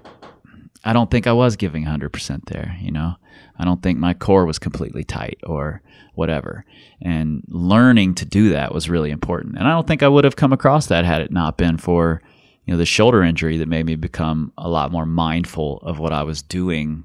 [0.85, 2.77] I don't think I was giving 100% there.
[2.81, 3.17] You know,
[3.59, 5.83] I don't think my core was completely tight or
[6.15, 6.65] whatever.
[7.01, 9.57] And learning to do that was really important.
[9.57, 12.23] And I don't think I would have come across that had it not been for,
[12.65, 16.13] you know, the shoulder injury that made me become a lot more mindful of what
[16.13, 17.05] I was doing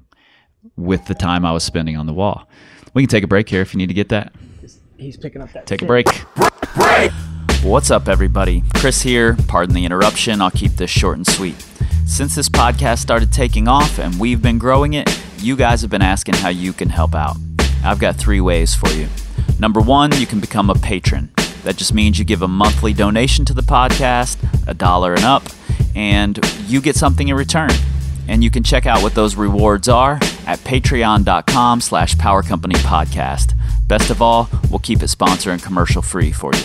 [0.76, 2.48] with the time I was spending on the wall.
[2.94, 4.32] We can take a break here if you need to get that.
[4.96, 6.06] he's picking up that Take a break.
[7.62, 8.64] What's up, everybody?
[8.74, 9.36] Chris here.
[9.46, 10.40] Pardon the interruption.
[10.40, 11.54] I'll keep this short and sweet.
[12.06, 16.02] Since this podcast started taking off and we've been growing it, you guys have been
[16.02, 17.36] asking how you can help out.
[17.84, 19.08] I've got three ways for you.
[19.58, 21.30] Number one, you can become a patron.
[21.64, 24.36] That just means you give a monthly donation to the podcast,
[24.68, 25.44] a dollar and up,
[25.94, 27.70] and you get something in return.
[28.28, 30.14] And you can check out what those rewards are
[30.46, 33.54] at patreon.com slash power company podcast.
[33.86, 36.64] Best of all, we'll keep it sponsor and commercial free for you.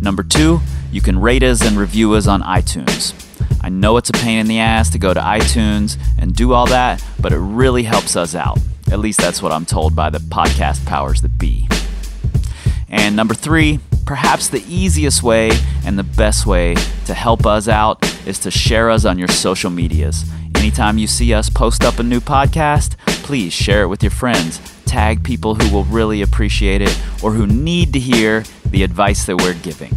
[0.00, 0.60] Number two,
[0.92, 3.27] you can rate us and review us on iTunes.
[3.60, 6.66] I know it's a pain in the ass to go to iTunes and do all
[6.66, 8.58] that, but it really helps us out.
[8.90, 11.68] At least that's what I'm told by the podcast powers that be.
[12.88, 15.50] And number three, perhaps the easiest way
[15.84, 19.70] and the best way to help us out is to share us on your social
[19.70, 20.24] medias.
[20.54, 24.60] Anytime you see us post up a new podcast, please share it with your friends.
[24.86, 29.36] Tag people who will really appreciate it or who need to hear the advice that
[29.36, 29.96] we're giving.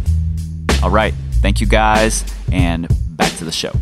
[0.82, 3.72] All right, thank you guys, and back to the show.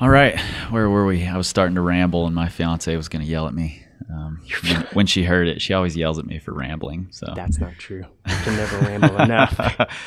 [0.00, 0.38] All right,
[0.70, 1.26] where were we?
[1.26, 3.82] I was starting to ramble, and my fiance was going to yell at me.
[4.10, 7.08] Um, when, when she heard it, she always yells at me for rambling.
[7.10, 8.04] So That's not true.
[8.26, 9.88] You can never ramble enough.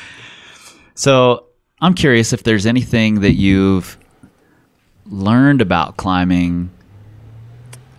[0.94, 1.46] So
[1.80, 3.98] I'm curious if there's anything that you've
[5.06, 6.70] learned about climbing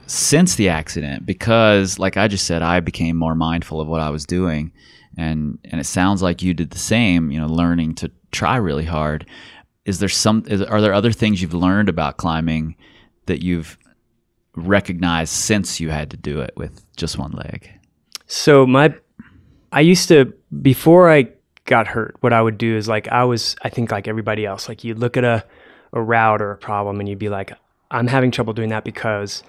[0.06, 4.12] since the accident, because like I just said, I became more mindful of what I
[4.12, 4.72] was doing,
[5.17, 7.32] and and it sounds like you did the same.
[7.32, 9.26] You know, learning to try really hard.
[9.86, 10.43] Is there some?
[10.48, 12.76] Is, are there other things you've learned about climbing
[13.26, 13.78] that you've
[14.56, 17.69] recognized since you had to do it with just one leg?
[18.28, 18.96] So my,
[19.72, 21.28] I used to before I
[21.65, 22.15] got hurt.
[22.22, 25.00] What I would do is like I was, I think like everybody else, like you'd
[25.00, 25.43] look at a
[25.93, 27.54] a route or a problem and you'd be like,
[27.91, 29.43] I'm having trouble doing that because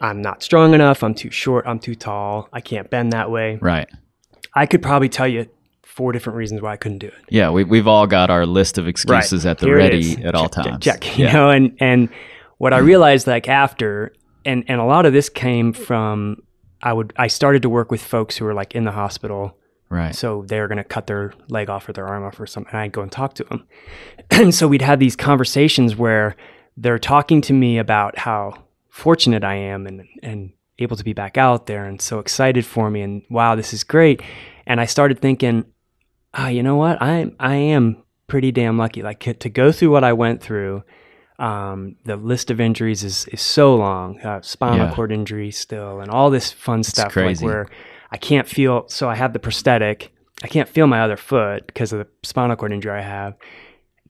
[0.00, 1.02] I'm not strong enough.
[1.02, 1.66] I'm too short.
[1.66, 2.48] I'm too tall.
[2.52, 3.58] I can't bend that way.
[3.60, 3.88] Right.
[4.54, 5.46] I could probably tell you
[5.98, 7.24] four different reasons why I couldn't do it.
[7.28, 10.44] Yeah, we, we've all got our list of excuses at the Here ready at all
[10.44, 10.84] Check, check, times.
[10.84, 11.32] Check, you yeah.
[11.32, 12.08] know, and and
[12.58, 12.84] what I mm.
[12.84, 16.40] realized like after, and and a lot of this came from
[16.80, 19.58] I would I started to work with folks who were like in the hospital,
[19.88, 20.14] right.
[20.14, 22.70] so they were going to cut their leg off or their arm off or something.
[22.70, 23.66] And I'd go and talk to them,
[24.30, 26.36] and so we'd have these conversations where
[26.76, 28.54] they're talking to me about how
[28.88, 32.88] fortunate I am and and able to be back out there and so excited for
[32.88, 34.22] me and wow this is great
[34.64, 35.64] and I started thinking
[36.34, 37.00] ah you know what?
[37.00, 39.02] I I am pretty damn lucky.
[39.02, 40.82] Like to go through what I went through
[41.38, 44.20] um, the list of injuries is is so long.
[44.20, 44.94] Uh, spinal Yeah.
[44.94, 47.44] cord injury still and all this fun stuff crazy.
[47.46, 47.66] like where
[48.10, 50.12] I can't feel so I have the prosthetic.
[50.42, 53.34] I can't feel my other foot because of the spinal cord injury I have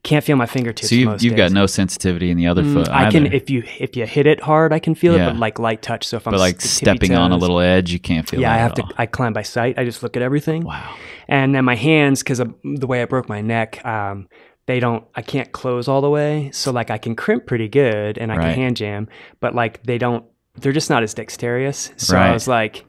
[0.03, 2.87] can't feel my fingertips So you've, you've got no sensitivity in the other foot.
[2.87, 5.27] Mm, I can if you if you hit it hard, I can feel Yeah.
[5.27, 6.05] it, but like light touch.
[6.07, 8.39] So if I'm like stepping on a little edge, you can't feel.
[8.39, 8.43] It.
[8.43, 8.83] Yeah, I have to.
[8.83, 8.91] all.
[8.97, 9.77] I climb by sight.
[9.77, 10.63] I just look at everything.
[10.63, 10.95] Wow.
[11.27, 14.27] And then my hands, because of the way I broke my neck, um,
[14.65, 15.03] they don't.
[15.15, 16.49] I can't close all the way.
[16.53, 18.43] So like I can crimp pretty good, and I Right.
[18.45, 19.07] can hand jam,
[19.39, 20.23] but like they don't.
[20.55, 21.91] They're just not as dexterous.
[21.97, 22.29] So Right.
[22.29, 22.85] I was like,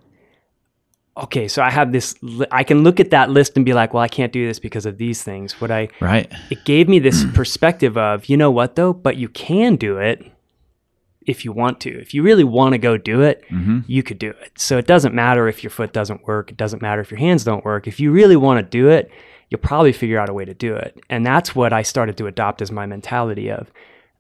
[1.25, 2.15] okay, so I have this.
[2.23, 4.59] Li- I can look at that list and be like, well, I can't do this
[4.59, 5.61] because of these things.
[5.61, 6.31] What I Right.
[6.51, 10.25] it gave me this perspective of, you know what though, but you can do it
[11.27, 12.01] if you want to.
[12.01, 14.53] If you really want to go do it, hmm you could do it.
[14.57, 17.43] So it doesn't matter if your foot doesn't work, it doesn't matter if your hands
[17.43, 17.89] don't work.
[17.89, 19.11] If you really want to do it,
[19.49, 21.01] you'll probably figure out a way to do it.
[21.11, 23.71] And that's what I started to adopt as my mentality of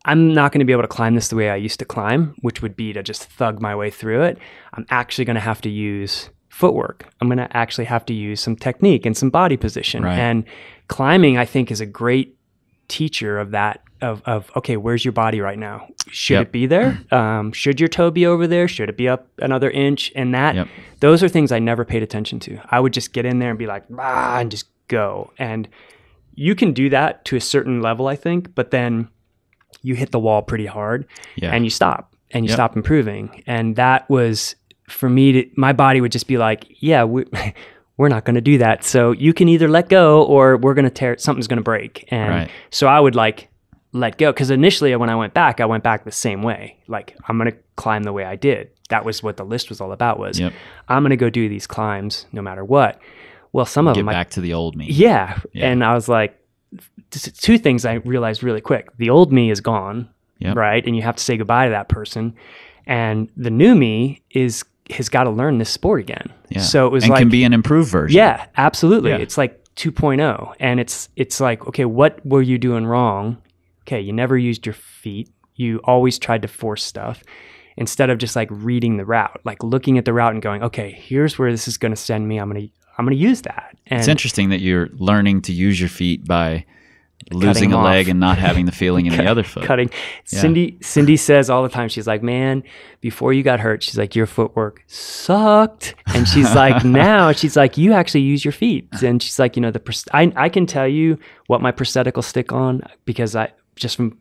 [0.05, 2.35] I'm not going to be able to climb this the way I used to climb,
[2.41, 4.39] which would be to just thug my way through it.
[4.75, 7.07] I'm actually going to have to use footwork.
[7.21, 10.03] I'm going to actually have to use some technique and some body position.
[10.05, 10.19] Right.
[10.19, 10.45] And
[10.89, 12.37] climbing, I think, is a great
[12.89, 16.47] teacher of that of, of okay where's your body right now should Yep.
[16.49, 19.71] it be there um, should your toe be over there should it be up another
[19.71, 20.69] inch and that Yep.
[20.99, 23.59] those are things i never paid attention to i would just get in there and
[23.61, 25.69] be like ah and just go and
[26.35, 29.07] you can do that to a certain level i think but then
[29.83, 31.53] you hit the wall pretty hard Yeah.
[31.53, 32.57] and you stop and you Yep.
[32.57, 34.57] stop improving and that was
[34.91, 37.25] for me to, my body would just be like yeah we,
[37.97, 40.85] we're not going to do that so you can either let go or we're going
[40.85, 42.51] to tear something's going to break and Right.
[42.71, 43.49] so i would like
[43.93, 47.17] let go because initially when i went back i went back the same way like
[47.29, 49.93] i'm going to climb the way i did that was what the list was all
[49.93, 50.53] about was Yep.
[50.89, 53.01] i'm going to go do these climbs no matter what
[53.53, 54.87] well some of Get them I back to the old me.
[54.89, 55.39] yeah.
[55.53, 55.71] Yeah.
[55.71, 56.37] And I was like,
[57.11, 58.97] two things I realized really quick.
[58.99, 60.57] The old me is gone, Yep.
[60.57, 60.87] right?
[60.87, 62.35] And you have to say goodbye to that person.
[62.87, 66.33] And the new me is has got to learn this sport again.
[66.49, 66.61] Yeah.
[66.61, 67.09] So it was like.
[67.09, 68.17] and like can be an improved version.
[68.17, 69.11] yeah, absolutely.
[69.11, 69.19] Yeah.
[69.19, 73.39] It's like 2.0 and it's it's like okay, what were you doing wrong?
[73.83, 75.31] Okay, you never used your feet.
[75.55, 77.23] You always tried to force stuff
[77.77, 80.91] instead of just like reading the route, like looking at the route and going, "Okay,
[80.93, 82.39] here's where this is going to send me.
[82.39, 85.53] I'm going to I'm going to use that." And It's interesting that you're learning to
[85.53, 86.65] use your feet by
[87.33, 87.85] losing a off.
[87.85, 89.65] leg and not having the feeling in the other foot.
[89.65, 89.91] cutting.
[90.33, 90.41] Yeah.
[90.41, 92.63] Cindy Cindy says all the time, she's like, Man,
[93.01, 95.95] before you got hurt, she's like, Your footwork sucked.
[96.15, 98.89] And she's like, now she's like, you actually use your feet.
[99.03, 102.23] And she's like, you know, the I I can tell you what my prosthetic will
[102.23, 104.19] stick on because I just from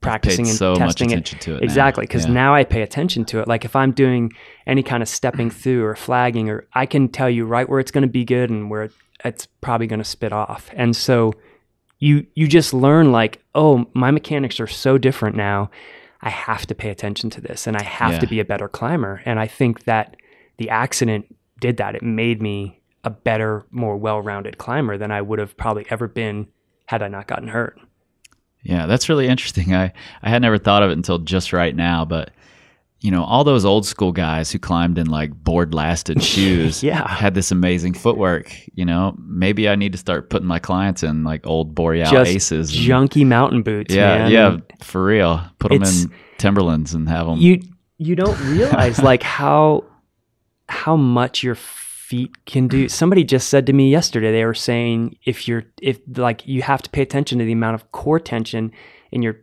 [0.00, 1.42] practicing and so much testing attention it.
[1.42, 2.02] to it exactly.
[2.06, 2.32] Because Yeah.
[2.32, 3.48] now I pay attention to it.
[3.48, 4.32] Like if I'm doing
[4.66, 7.90] any kind of stepping through or flagging or I can tell you right where it's
[7.90, 8.90] gonna be good and where
[9.24, 10.70] it's probably gonna spit off.
[10.74, 11.32] And so
[11.98, 15.70] you you just learn like oh my mechanics are so different now
[16.22, 18.18] i have to pay attention to this and i have Yeah.
[18.20, 20.16] to be a better climber and i think that
[20.58, 25.38] the accident did that it made me a better more well-rounded climber than i would
[25.38, 26.46] have probably ever been
[26.86, 27.78] had i not gotten hurt
[28.62, 29.72] Yeah, that's really interesting.
[29.74, 32.30] I, I had never thought of it until just right now, but
[33.00, 37.06] you know, all those old school guys who climbed in like board lasted shoes Yeah.
[37.08, 38.52] had this amazing footwork.
[38.74, 42.30] You know, maybe I need to start putting my clients in like old Boreal just
[42.30, 42.74] aces.
[42.76, 44.30] and- junky mountain boots yeah, man.
[44.32, 45.40] yeah, for real.
[45.60, 47.38] Put them It's- in Timberlands and have them.
[47.38, 47.60] you
[47.98, 49.84] you don't realize like how
[50.68, 55.16] how much your feet can do somebody just said to me yesterday they were saying
[55.24, 58.70] if you're if like you have to pay attention to the amount of core tension
[59.10, 59.36] in your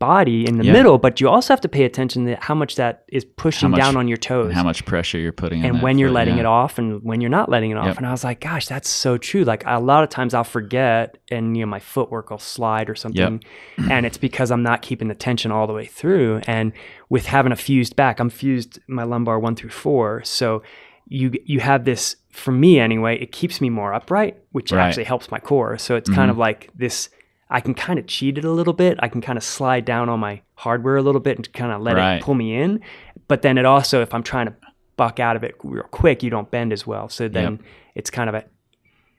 [0.00, 0.72] body in the Yeah.
[0.72, 3.80] middle but you also have to pay attention to how much that is pushing much-
[3.80, 6.34] down on your toes how much pressure you're putting in and when you're foot, letting
[6.36, 6.40] yeah.
[6.40, 7.98] it off and when you're not letting it off Yep.
[7.98, 11.18] and i was like gosh that's so true like a lot of times i'll forget
[11.30, 13.44] and you know my footwork will slide or something
[13.90, 16.72] and it's because i'm not keeping the tension all the way through and
[17.10, 20.62] with having a fused back i'm fused my lumbar one through four so
[21.08, 24.78] you you have this for me anyway it keeps me more upright which Right.
[24.78, 24.88] Mm-hmm.
[24.88, 27.10] actually helps my core so it's kind of like this
[27.50, 28.98] I can kind of cheat it a little bit.
[29.02, 31.80] I can kind of slide down on my hardware a little bit and kind of
[31.82, 32.14] let Right.
[32.16, 32.80] it pull me in.
[33.28, 34.54] But then it also, if I'm trying to
[34.96, 37.08] buck out of it real quick, you don't bend as well.
[37.08, 37.60] So then Yep.
[37.96, 38.44] it's kind of a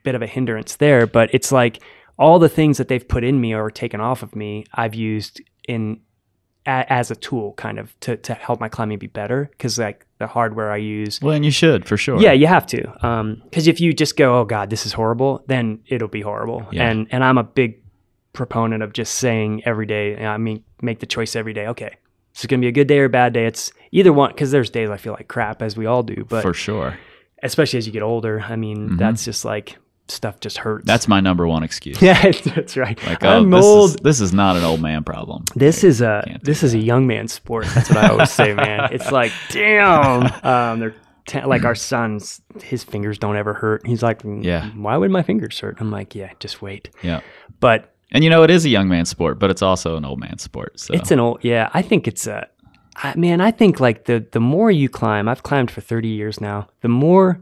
[0.02, 1.06] bit of a hindrance there.
[1.06, 1.80] But it's like
[2.18, 5.40] all the things that they've put in me or taken off of me, I've used
[5.68, 6.00] in
[6.66, 9.50] a, as a tool kind of to, to help my climbing be better.
[9.58, 12.20] Cause like the hardware I use, Well, and you should for sure.
[12.20, 13.06] yeah, you have to.
[13.06, 16.64] Um, because if you just go, "Oh God, this is horrible," then it'll be horrible.
[16.70, 16.88] Yeah.
[16.88, 17.81] And and I'm a big
[18.32, 20.24] proponent of just saying every day.
[20.24, 21.66] I mean, make the choice every day.
[21.68, 21.96] Okay,
[22.32, 23.46] this is gonna be a good day or a bad day.
[23.46, 24.30] It's either one.
[24.30, 26.24] Because there's days I feel like crap, as we all do.
[26.28, 26.98] But for sure.
[27.42, 28.98] especially as you get older, I mean, Mhm.
[28.98, 30.84] that's just like stuff just hurts.
[30.86, 32.00] That's my number one excuse.
[32.02, 32.98] yeah, that's right.
[33.06, 33.90] Like, oh, I'm this old.
[33.90, 35.44] is this is not an old man problem.
[35.54, 37.66] This is a this is a young man sport.
[37.74, 38.88] That's what I always say, man.
[38.92, 40.24] It's like, damn.
[40.44, 40.94] Um, they're
[41.46, 42.40] like our son's.
[42.62, 43.86] His fingers don't ever hurt.
[43.86, 44.68] He's like, "Mm, Yeah.
[44.70, 45.76] Why would my fingers hurt?
[45.80, 46.90] I'm like, yeah, just wait.
[47.02, 47.20] Yeah.
[47.60, 50.20] But And you know, it is a young man sport, but it's also an old
[50.20, 50.78] man sport.
[50.78, 51.38] So it's an old.
[51.42, 52.46] Yeah, I think it's a.
[52.96, 56.40] I, man, I think like the the more you climb, I've climbed for 30 years
[56.40, 56.68] now.
[56.82, 57.40] The more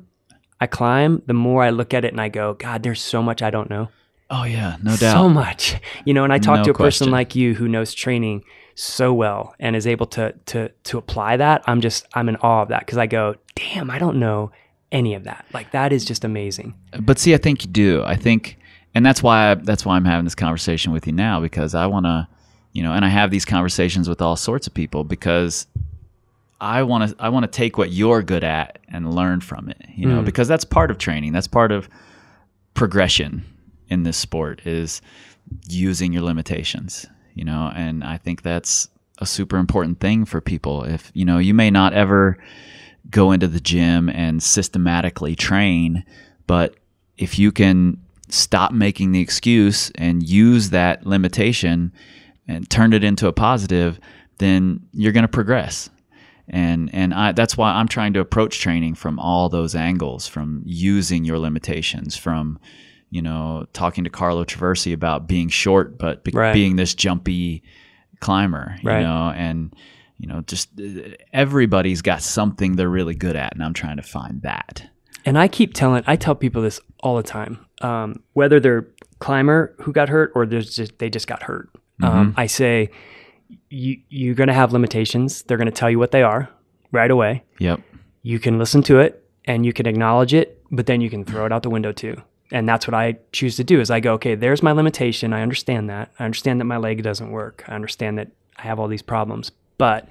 [0.61, 3.42] I climb, the more I look at it and I go, God, there's so much
[3.42, 3.88] I don't know.
[4.30, 5.14] oh yeah, no doubt.
[5.14, 7.92] so much you know and i talk No to a person like you who knows
[7.92, 8.44] training
[8.76, 12.62] so well and is able to to to apply that i'm just i'm in awe
[12.62, 14.52] of that because i go damn i don't know
[14.92, 18.04] any of that like that is just amazing But see, I think you do.
[18.04, 18.56] I think,
[18.94, 22.07] and that's why that's why I'm having this conversation with you now because I want
[22.07, 22.29] to,
[22.72, 25.66] you know, and I have these conversations with all sorts of people because
[26.61, 29.81] I want to I want to take what you're good at and learn from it.
[29.94, 30.24] You know, mm.
[30.24, 31.33] because that's part of training.
[31.33, 31.88] That's part of
[32.74, 33.44] progression
[33.88, 35.00] in this sport is
[35.68, 37.07] using your limitations.
[37.35, 40.83] You know, and I think that's a super important thing for people.
[40.83, 42.38] If you know, you may not ever
[43.09, 46.05] go into the gym and systematically train,
[46.46, 46.74] but
[47.16, 47.98] if you can
[48.32, 51.92] stop making the excuse and use that limitation
[52.48, 53.98] and turn it into a positive,
[54.38, 55.90] then you're going to progress.
[56.48, 60.62] And and I, that's why I'm trying to approach training from all those angles, from
[60.64, 62.58] using your limitations, from
[63.10, 66.52] you know talking to Carlo Traversi about being short but be- Right.
[66.52, 67.62] being this jumpy
[68.20, 69.02] climber, you Right.
[69.02, 69.74] know, and
[70.18, 74.02] you know just uh, everybody's got something they're really good at, and I'm trying to
[74.02, 74.88] find that.
[75.24, 78.87] And i keep telling i tell people this all the time um, whether they're
[79.18, 81.68] climber who got hurt or there's just they just got hurt
[82.02, 82.90] um, i say
[83.68, 86.48] you you're going to have limitations they're going to tell you what they are
[86.92, 87.80] right away Yep.
[88.22, 91.46] you can listen to it and you can acknowledge it, but then you can throw
[91.46, 92.20] it out the window too.
[92.52, 95.33] And that's what I choose to do is I go, okay, there's my limitation.
[95.33, 96.12] I understand that.
[96.18, 97.64] I understand that my leg doesn't work.
[97.66, 98.28] I understand that
[98.59, 99.51] I have all these problems.
[99.78, 100.09] But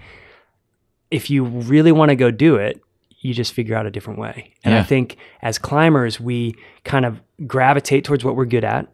[1.12, 2.82] if you really want to go do it,
[3.22, 4.54] you just figure out a different way.
[4.64, 8.88] And I think as climbers, we kind of gravitate towards what we're good at.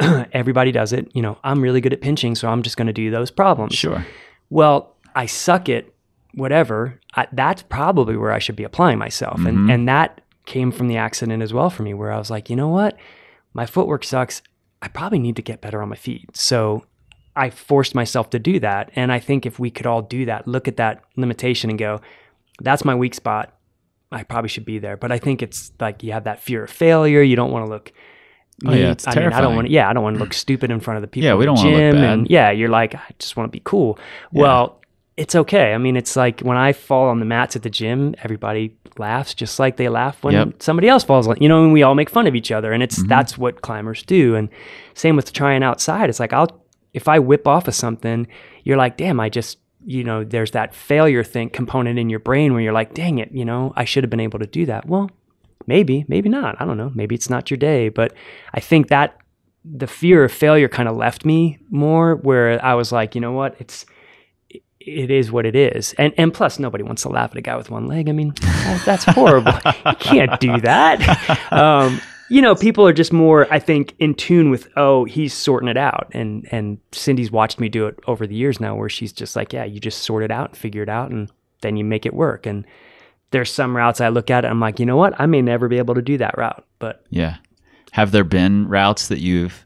[0.32, 1.10] Everybody does it.
[1.14, 3.74] You know, I'm really good at pinching, so I'm just going to do those problems
[3.74, 4.04] Sure.
[4.50, 5.86] well, I suck at
[6.34, 6.98] whatever.
[7.14, 9.38] I, that's probably where I should be applying myself.
[9.38, 9.46] Mm-hmm.
[9.46, 12.50] And and that came from the accident as well for me, where I was like,
[12.50, 12.96] you know what,
[13.54, 14.42] my footwork sucks.
[14.80, 16.36] I probably need to get better on my feet.
[16.36, 16.84] So
[17.36, 18.90] I forced myself to do that.
[18.96, 22.00] And I think if we could all do that, look at that limitation and go,
[22.62, 23.54] that's my weak spot.
[24.10, 24.96] I probably should be there.
[24.96, 27.22] But I think it's like you have that fear of failure.
[27.22, 27.92] You don't want to look.
[28.66, 29.70] Oh, yeah, it's I mean, I don't want.
[29.70, 31.26] Yeah, I don't want to look stupid in front of the people.
[31.26, 32.04] Yeah, we don't wanna look bad.
[32.04, 33.98] And yeah, you're like, I just want to be cool.
[34.30, 34.80] Well,
[35.16, 35.72] it's okay.
[35.74, 39.34] I mean, it's like when I fall on the mats at the gym, everybody laughs
[39.34, 40.62] just like they laugh when Yep.
[40.62, 41.36] somebody else falls on.
[41.40, 43.00] You know, and we all make fun of each other, and Mm-hmm.
[43.00, 44.34] it's that's what climbers do.
[44.36, 44.48] And
[44.94, 46.08] same with trying outside.
[46.10, 48.26] It's like I'll if I whip off of something,
[48.64, 52.52] you're like, damn, I just you know, there's that failure thing component in your brain
[52.52, 54.86] where you're like, dang it, you know, I should have been able to do that.
[54.86, 55.10] Well,
[55.66, 56.60] maybe, maybe not.
[56.60, 56.92] I don't know.
[56.94, 58.12] Maybe it's not your day, but
[58.54, 59.16] I think that
[59.64, 63.32] the fear of failure kind of left me more where I was like, you know
[63.32, 63.86] what, it's
[64.80, 65.94] it is what it is.
[65.98, 68.08] And and plus nobody wants to laugh at a guy with one leg.
[68.08, 68.34] I mean,
[68.84, 69.52] that's horrible.
[69.86, 71.38] you can't do that.
[71.52, 72.00] Um,
[72.32, 75.76] you know, people are just more, I think, in tune with, oh, he's sorting it
[75.76, 76.08] out.
[76.12, 79.52] And and Cindy's watched me do it over the years now where she's just like,
[79.52, 81.30] yeah, you just sort it out and figure it out and
[81.60, 82.46] then you make it work.
[82.46, 82.64] And
[83.32, 85.12] there's some routes I look at and I'm like, you know what?
[85.20, 86.64] I may never be able to do that route.
[86.78, 87.36] But Yeah.
[87.92, 89.62] Have there been routes that you've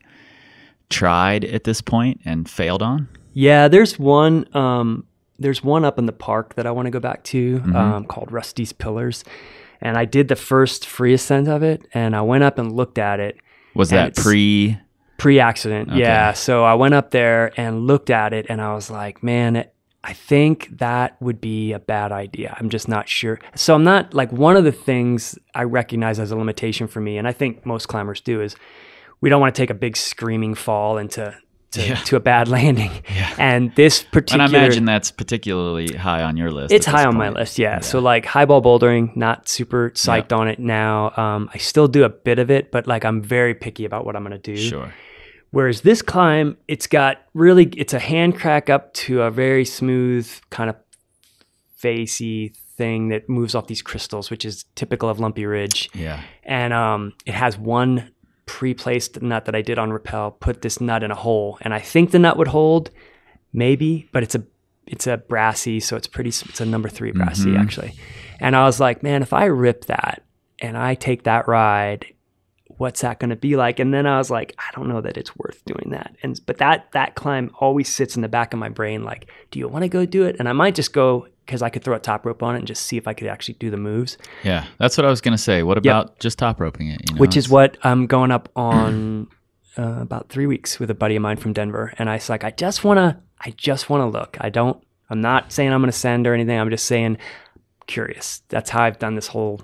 [0.90, 3.08] tried at this point and failed on?
[3.32, 4.44] Yeah, there's one.
[4.56, 5.06] Um,
[5.38, 8.32] there's one up in the park that I want to go back to um, called
[8.32, 9.22] Rusty's Pillars,
[9.86, 12.98] and I did the first free ascent of it, and I went up and looked
[12.98, 13.38] at it
[13.74, 14.78] Was that pre?
[15.16, 15.94] pre-accident.
[15.94, 19.66] Yeah, so I went up there and looked at it, and I was like, man.
[20.08, 22.54] I think that would be a bad idea.
[22.60, 23.40] I'm just not sure.
[23.56, 27.18] So I'm not like one of the things I recognize as a limitation for me,
[27.18, 28.54] and I think most climbers do, is
[29.20, 31.34] we don't want to take a big screaming fall into
[31.72, 32.90] to, to a bad landing.
[33.14, 33.34] Yeah.
[33.38, 36.72] And this And particular I imagine that's particularly high on your list.
[36.72, 37.80] it's high on my list, yeah.
[37.80, 41.12] So like highball bouldering, not super psyched on it now.
[41.16, 44.16] Um, I still do a bit of it, but like I'm very picky about what
[44.16, 44.56] I'm gonna do.
[44.56, 44.92] Sure.
[45.50, 50.28] Whereas this climb, it's got really, it's a hand crack up to a very smooth
[50.50, 50.76] kind of
[51.76, 55.88] facey thing that moves off these crystals, which is typical of Lumpy Ridge.
[55.94, 56.20] Yeah.
[56.44, 58.10] And um, it has one
[58.46, 60.32] pre-placed nut that I did on rappel.
[60.32, 62.90] Put this nut in a hole, and I think the nut would hold,
[63.52, 64.44] maybe, but it's a
[64.86, 66.30] it's a brassie, so it's pretty.
[66.30, 67.56] It's a number three brassie mm-hmm.
[67.56, 67.94] actually.
[68.40, 70.22] And I was like, man, if I rip that
[70.60, 72.06] and I take that ride,
[72.78, 73.78] what's that going to be like?
[73.80, 76.14] And then I was like, I don't know that it's worth doing that.
[76.22, 79.58] And but that that climb always sits in the back of my brain, like, do
[79.58, 80.36] you want to go do it?
[80.38, 82.66] And I might just go because I could throw a top rope on it and
[82.66, 84.18] just see if I could actually do the moves.
[84.42, 84.66] Yeah.
[84.78, 85.62] That's what I was going to say.
[85.62, 87.00] What about just top roping it?
[87.08, 89.28] You know, which is what I'm going up on
[89.78, 92.42] uh, about three weeks with a buddy of mine from Denver, and I was like,
[92.44, 94.36] I just wanna, I just wanna look.
[94.40, 96.58] I don't, I'm not saying I'm gonna send or anything.
[96.58, 97.18] I'm just saying,
[97.86, 98.42] curious.
[98.48, 99.60] That's how I've done this whole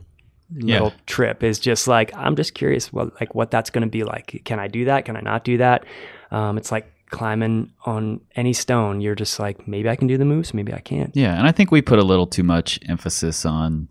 [0.54, 1.02] little Yeah.
[1.06, 1.42] trip.
[1.42, 4.42] Is just like I'm just curious, what like what that's gonna be like.
[4.44, 5.04] Can I do that?
[5.04, 5.84] Can I not do that?
[6.30, 9.00] Um, it's like climbing on any stone.
[9.00, 11.14] You're just like, maybe I can do the moves, maybe I can't.
[11.14, 11.38] Yeah.
[11.38, 13.88] And I think we put a little too much emphasis on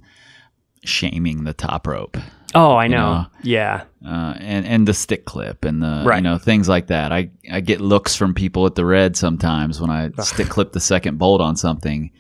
[0.84, 2.18] shaming the top rope.
[2.54, 3.14] Oh, I know.
[3.14, 3.26] know.
[3.44, 3.84] Yeah.
[4.06, 7.14] uh, and and the stick clip and the you know things like that.
[7.14, 10.82] I I get looks from people at the red sometimes when I stick clip the
[10.82, 12.12] second bolt on something,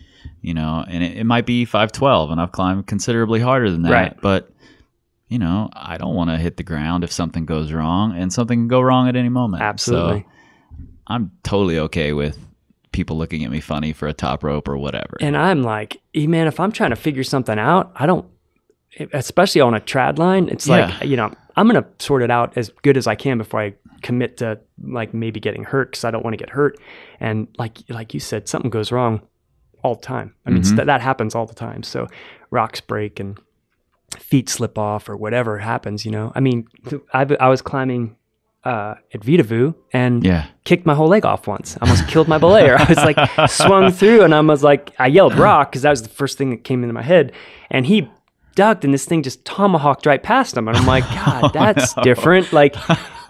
[0.41, 3.82] you know, and it, it might be five twelve, and I've climbed considerably harder than
[3.84, 4.18] that, Right.
[4.22, 4.47] but.
[5.28, 8.60] You know, I don't want to hit the ground if something goes wrong, and something
[8.60, 9.64] can go wrong at any moment.
[9.64, 10.20] Absolutely.
[10.24, 10.26] So
[11.12, 12.38] I'm totally okay with
[12.91, 15.18] people looking at me funny for a top rope or whatever.
[15.22, 18.26] And I'm like, "Eh, man, if I'm trying to figure something out, I don't,
[19.14, 20.88] especially on a trad line, it's Yeah.
[20.99, 23.62] like, you know, I'm going to sort it out as good as I can before
[23.62, 26.78] I commit to like maybe getting hurt because I don't want to get hurt.
[27.20, 29.22] And like, like you said, something goes wrong
[29.84, 30.34] all the time.
[30.45, 31.84] I mean, st- that happens all the time.
[31.84, 32.07] So
[32.51, 33.38] rocks break and
[34.18, 36.32] feet slip off or whatever happens, you know.
[36.36, 36.68] I mean,
[37.14, 38.16] I, I was climbing
[38.64, 41.78] uh, at Vedauwoo and yeah, kicked my whole leg off once.
[41.82, 42.78] I almost killed my belayer.
[42.80, 46.03] I was like swung through and I was like, I yelled rock because that was
[46.03, 47.32] the first thing that came into my head.
[47.70, 48.09] And he
[48.55, 50.68] ducked and this thing just tomahawked right past him.
[50.68, 52.53] And I'm like, God, that's different.
[52.53, 52.76] Like,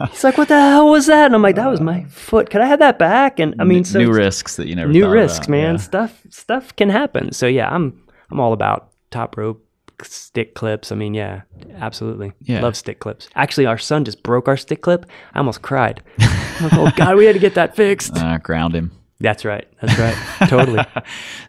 [0.09, 1.27] he's like, what the hell was that?
[1.27, 2.49] And I'm like, that was my foot.
[2.49, 3.39] Could I have that back?
[3.39, 5.49] And I mean, so new risks that you never new risks, about.
[5.49, 5.75] man.
[5.75, 5.81] Yeah.
[5.81, 7.31] Stuff, stuff can happen.
[7.31, 9.65] So yeah, I'm, I'm all about top rope
[10.05, 10.91] stick clips.
[10.91, 11.41] I mean, yeah,
[11.75, 12.33] absolutely.
[12.41, 12.61] Yeah.
[12.61, 13.29] Love stick clips.
[13.35, 15.05] Actually, our son just broke our stick clip.
[15.33, 16.03] I almost cried.
[16.61, 18.15] Like, oh God, we had to get that fixed.
[18.15, 18.91] Uh, ground him.
[19.19, 19.67] That's right.
[19.81, 20.15] That's right.
[20.47, 20.83] totally.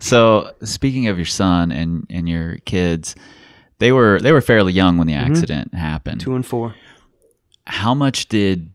[0.01, 3.15] So speaking of your son and and your kids,
[3.79, 6.21] they were they were fairly young when the accident happened.
[6.21, 6.31] Mm-hmm.
[6.31, 6.75] Two and four.
[7.67, 8.71] How much did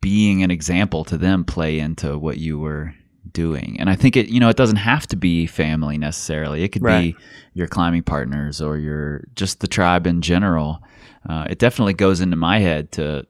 [0.00, 2.94] being an example to them play into what you were
[3.32, 3.76] doing?
[3.80, 6.62] And I think it you know it doesn't have to be family necessarily.
[6.62, 7.14] It could Right.
[7.16, 7.24] be
[7.54, 10.82] your climbing partners or your just the tribe in general.
[11.28, 13.24] Uh, it definitely goes into my head to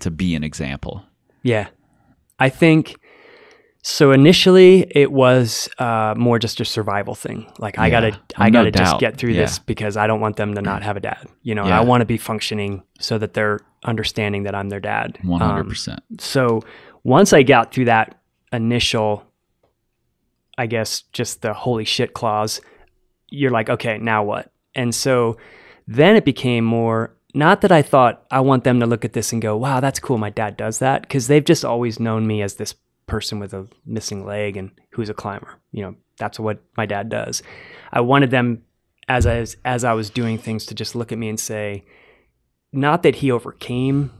[0.00, 1.02] to be an example?
[1.42, 1.68] Yeah.
[2.38, 2.96] I think
[3.84, 7.50] so initially it was uh, more just a survival thing.
[7.58, 8.00] Like I Yeah.
[8.00, 10.82] gotta I No gotta just get through this because I don't want them to not
[10.82, 11.26] have a dad.
[11.42, 11.80] You know, Yeah.
[11.80, 15.18] I want to be functioning so that they're understanding that I'm their dad.
[15.22, 16.00] One hundred Um, percent.
[16.20, 16.62] so
[17.04, 18.20] once I got through that
[18.52, 19.24] initial,
[20.58, 22.60] I guess, just the holy shit clause,
[23.30, 24.52] you're like, okay, now what?
[24.74, 25.36] And so
[25.86, 29.32] then it became more, not that I thought I want them to look at this
[29.32, 30.18] and go, wow, that's cool.
[30.18, 31.08] My dad does that.
[31.08, 32.74] Cause they've just always known me as this
[33.06, 35.58] person with a missing leg and who's a climber.
[35.72, 37.42] You know, that's what my dad does.
[37.92, 38.62] I wanted them
[39.08, 41.84] as I was, as I was doing things to just look at me and say,
[42.72, 44.10] not that he overcame,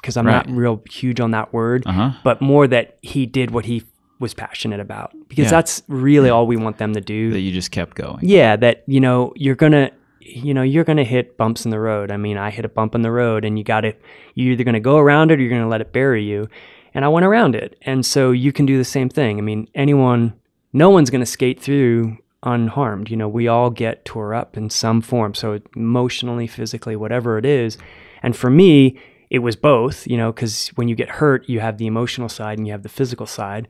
[0.00, 2.10] because I'm not real huge on that word, Uh huh.
[2.22, 3.84] but more that he did what he
[4.18, 5.50] was passionate about because Yeah.
[5.50, 7.30] that's really all we want them to do.
[7.32, 8.20] That you just kept going.
[8.22, 9.90] yeah, that you know you're gonna
[10.20, 12.10] you know you're gonna hit bumps in the road.
[12.10, 13.92] I mean, I hit a bump in the road, and you got to
[14.34, 16.48] You're either gonna go around it or you're gonna let it bury you.
[16.94, 19.38] And I went around it, and so you can do the same thing.
[19.38, 20.32] I mean, anyone,
[20.72, 23.10] no one's gonna skate through unharmed.
[23.10, 25.34] You know, we all get tore up in some form.
[25.34, 27.76] So emotionally, physically, whatever it is.
[28.22, 28.98] And for me,
[29.30, 32.58] it was both, you know, because when you get hurt, you have the emotional side
[32.58, 33.66] and you have the physical side.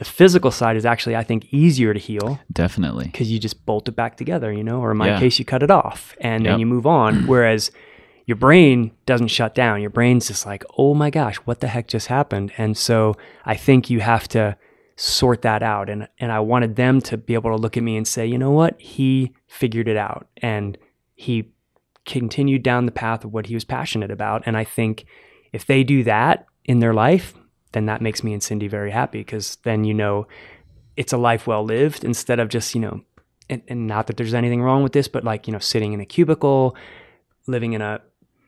[0.00, 3.04] The physical side is actually, I think, easier to heal Definitely.
[3.04, 5.18] because you just bolt it back together, you know, or in my Yeah.
[5.20, 7.26] case, you cut it off and then you move on.
[7.26, 7.70] Whereas
[8.26, 9.82] your brain doesn't shut down.
[9.82, 12.50] Your brain's just like, oh my gosh, what the heck just happened?
[12.56, 14.56] And so I think you have to
[14.96, 15.90] sort that out.
[15.90, 18.38] And, and I wanted them to be able to look at me and say, you
[18.38, 18.80] know what?
[18.80, 20.78] He figured it out and
[21.14, 21.52] he
[22.06, 24.42] continued down the path of what he was passionate about.
[24.46, 25.04] And I think
[25.52, 27.34] if they do that in their life,
[27.72, 30.26] then that makes me and Cindy very happy because then you know
[30.96, 33.00] it's a life well lived instead of just, you know,
[33.48, 36.00] and, and not that there's anything wrong with this, but like, you know, sitting in
[36.00, 36.76] a cubicle,
[37.46, 38.00] living in a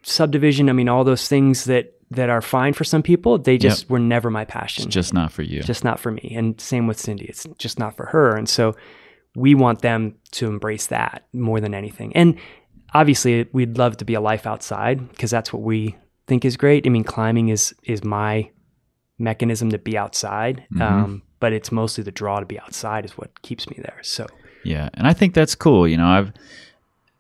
[0.03, 0.69] subdivision.
[0.69, 3.99] I mean, all those things that that are fine for some people, they just were
[3.99, 4.85] never my passion.
[4.85, 5.63] It's just not for you.
[5.63, 6.35] just not for me.
[6.37, 7.25] And same with Cindy.
[7.25, 8.37] It's just not for her.
[8.37, 8.77] And so
[9.35, 12.15] we want them to embrace that more than anything.
[12.15, 12.39] And
[12.93, 15.97] obviously we'd love to be a life outside because that's what we
[16.27, 16.87] think is great.
[16.87, 18.51] I mean, climbing is is my
[19.19, 20.65] mechanism to be outside.
[20.73, 20.83] Mm-hmm.
[20.83, 23.99] Um, but it's mostly the draw to be outside is what keeps me there.
[24.03, 24.27] So
[24.65, 25.87] Yeah, and I think that's cool.
[25.89, 26.33] You know, I've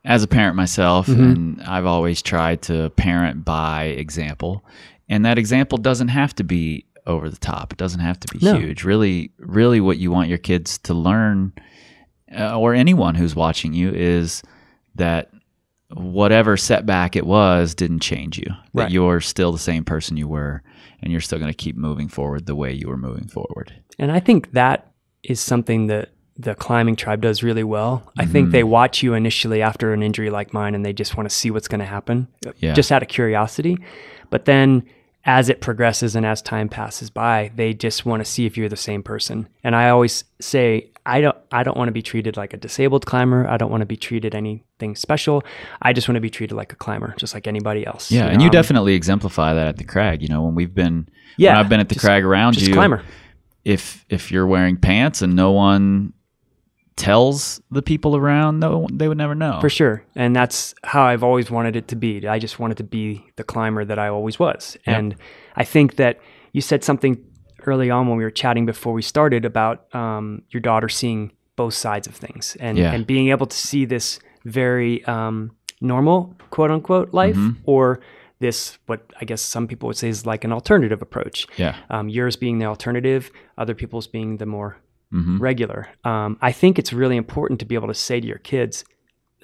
[0.04, 1.22] as a parent myself, Mm-hmm.
[1.22, 4.64] and I've always tried to parent by example,
[5.08, 7.72] and that example doesn't have to be over the top.
[7.72, 8.56] It doesn't have to be No.
[8.58, 8.84] huge.
[8.84, 11.52] Really, really, what you want your kids to learn,
[12.36, 14.42] uh, or anyone who's watching you, is
[14.94, 15.30] that
[15.94, 18.46] whatever setback it was didn't change you.
[18.74, 20.62] That you're still the same person you were,
[21.02, 23.72] and you're still going to keep moving forward the way you were moving forward.
[23.98, 28.10] And I think that is something that the climbing tribe does really well.
[28.18, 28.70] I think they mm-hmm.
[28.70, 31.68] watch you initially after an injury like mine and they just want to see what's
[31.68, 32.26] going to happen,
[32.58, 32.72] Yeah.
[32.72, 33.78] just out of curiosity.
[34.30, 34.84] But then
[35.24, 38.68] as it progresses and as time passes by, they just want to see if you're
[38.68, 39.46] the same person.
[39.62, 43.06] And I always say, I don't I don't want to be treated like a disabled
[43.06, 43.48] climber.
[43.48, 45.42] I don't want to be treated anything special.
[45.80, 48.10] I just want to be treated like a climber, just like anybody else.
[48.10, 50.22] Yeah, and know, you I'm definitely exemplify that at the crag.
[50.22, 52.68] You know, when we've been, Yeah, when I've been at the just- crag around just
[52.68, 53.02] you, climber.
[53.64, 56.12] if if you're wearing pants and no one
[56.96, 59.58] tells the people around, no, they would never know.
[59.60, 60.04] For sure.
[60.14, 62.28] And that's how I've always wanted it to be.
[62.28, 64.76] I just wanted to be the climber that I always was.
[64.86, 64.98] Yep.
[64.98, 65.16] And
[65.56, 66.20] I think that
[66.52, 67.18] you said something
[67.66, 71.74] early on when we were chatting before we started about um, your daughter seeing both
[71.74, 72.92] sides of things and, Yeah.
[72.94, 75.50] and being able to see this very um,
[75.80, 77.60] normal, quote unquote, life Mm-hmm.
[77.64, 78.00] or
[78.40, 81.46] this, what I guess some people would say is like an alternative approach.
[81.56, 84.76] Yeah, Um, yours being the alternative, other people's being the more
[85.10, 85.88] hmm regular.
[86.04, 88.84] Um, I think it's really important to be able to say to your kids,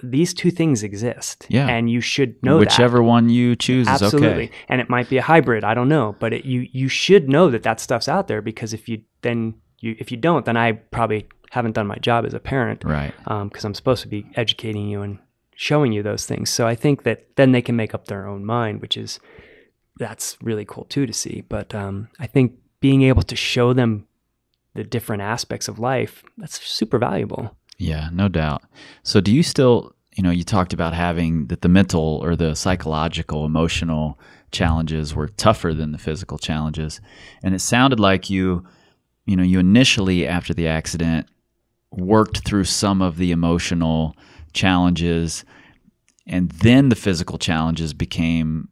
[0.03, 1.47] these two things exist.
[1.49, 1.67] Yeah.
[1.69, 3.97] And you should know whichever one you choose that.
[3.97, 4.45] is Absolutely.
[4.45, 4.53] okay.
[4.69, 5.65] And it might be a hybrid.
[5.65, 6.15] I don't know.
[6.21, 9.55] But it, you, you should know that that stuff's out there because if you then,
[9.81, 13.13] you, if you don't, then I probably haven't done my job as a parent Right.
[13.49, 15.19] because I'm supposed to be educating you and
[15.55, 16.51] showing you those things.
[16.51, 19.19] So I think that then they can make up their own mind, which is
[19.99, 21.43] that's really cool too to see.
[21.49, 24.07] But um, I think being able to show them
[24.75, 27.57] the different aspects of life that's super valuable.
[27.79, 28.63] Yeah, no doubt.
[29.05, 32.55] So, do you still, you know, you talked about having that the mental or the
[32.55, 34.19] psychological, emotional
[34.51, 37.01] challenges were tougher than the physical challenges,
[37.43, 38.65] and it sounded like you,
[39.27, 41.29] you know, you initially after the accident
[41.91, 44.17] worked through some of the emotional
[44.53, 45.45] challenges,
[46.27, 48.69] and then the physical challenges became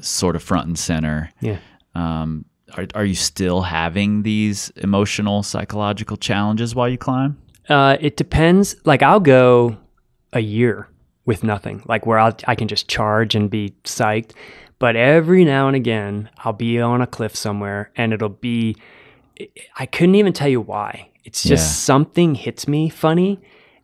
[0.00, 1.30] sort of front and center.
[1.40, 1.58] Yeah.
[1.94, 7.38] Um, are, are you still having these emotional, psychological challenges while you climb?
[7.68, 8.76] Uh, it depends.
[8.84, 9.76] Like I'll go
[10.32, 10.88] a year
[11.24, 14.32] with nothing, like where I'll, I can just charge and be psyched.
[14.78, 18.76] But every now and again, I'll be on a cliff somewhere and it'll be,
[19.78, 21.08] I couldn't even tell you why.
[21.24, 21.74] It's just Yeah.
[21.94, 23.40] something hits me funny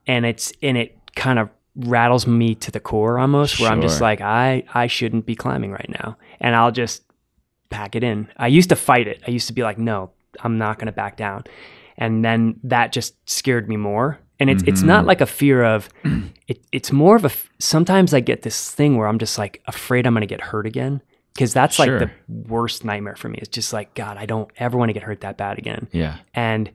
[0.06, 4.00] and it's, and it kind of rattles me to the core almost where I'm just
[4.02, 6.18] like, I, I shouldn't be climbing right now.
[6.40, 7.02] And I'll just
[7.70, 8.28] pack it in.
[8.36, 9.22] I used to fight it.
[9.26, 10.10] I used to be like, no,
[10.40, 11.44] I'm not going to back down.
[12.00, 14.18] And then that just scared me more.
[14.40, 14.88] And it's it's Mm-hmm.
[14.88, 15.88] not like a fear of
[16.48, 20.06] it, it's more of a sometimes I get this thing where I'm just like afraid
[20.06, 21.02] I'm going to get hurt again
[21.34, 23.38] because that's like the worst nightmare for me.
[23.40, 25.88] It's just like god, I don't ever want to get hurt that bad again.
[25.92, 26.16] Yeah.
[26.34, 26.70] And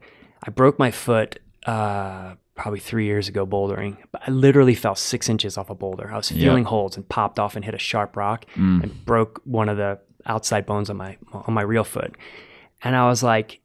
[0.46, 3.96] I broke my foot uh, probably three years ago bouldering.
[4.12, 6.08] But I literally fell six inches off a boulder.
[6.12, 8.82] I was feeling holds and popped off and hit a sharp rock Mm.
[8.84, 12.14] and broke one of the outside bones on my on my real foot.
[12.84, 13.60] And I was like,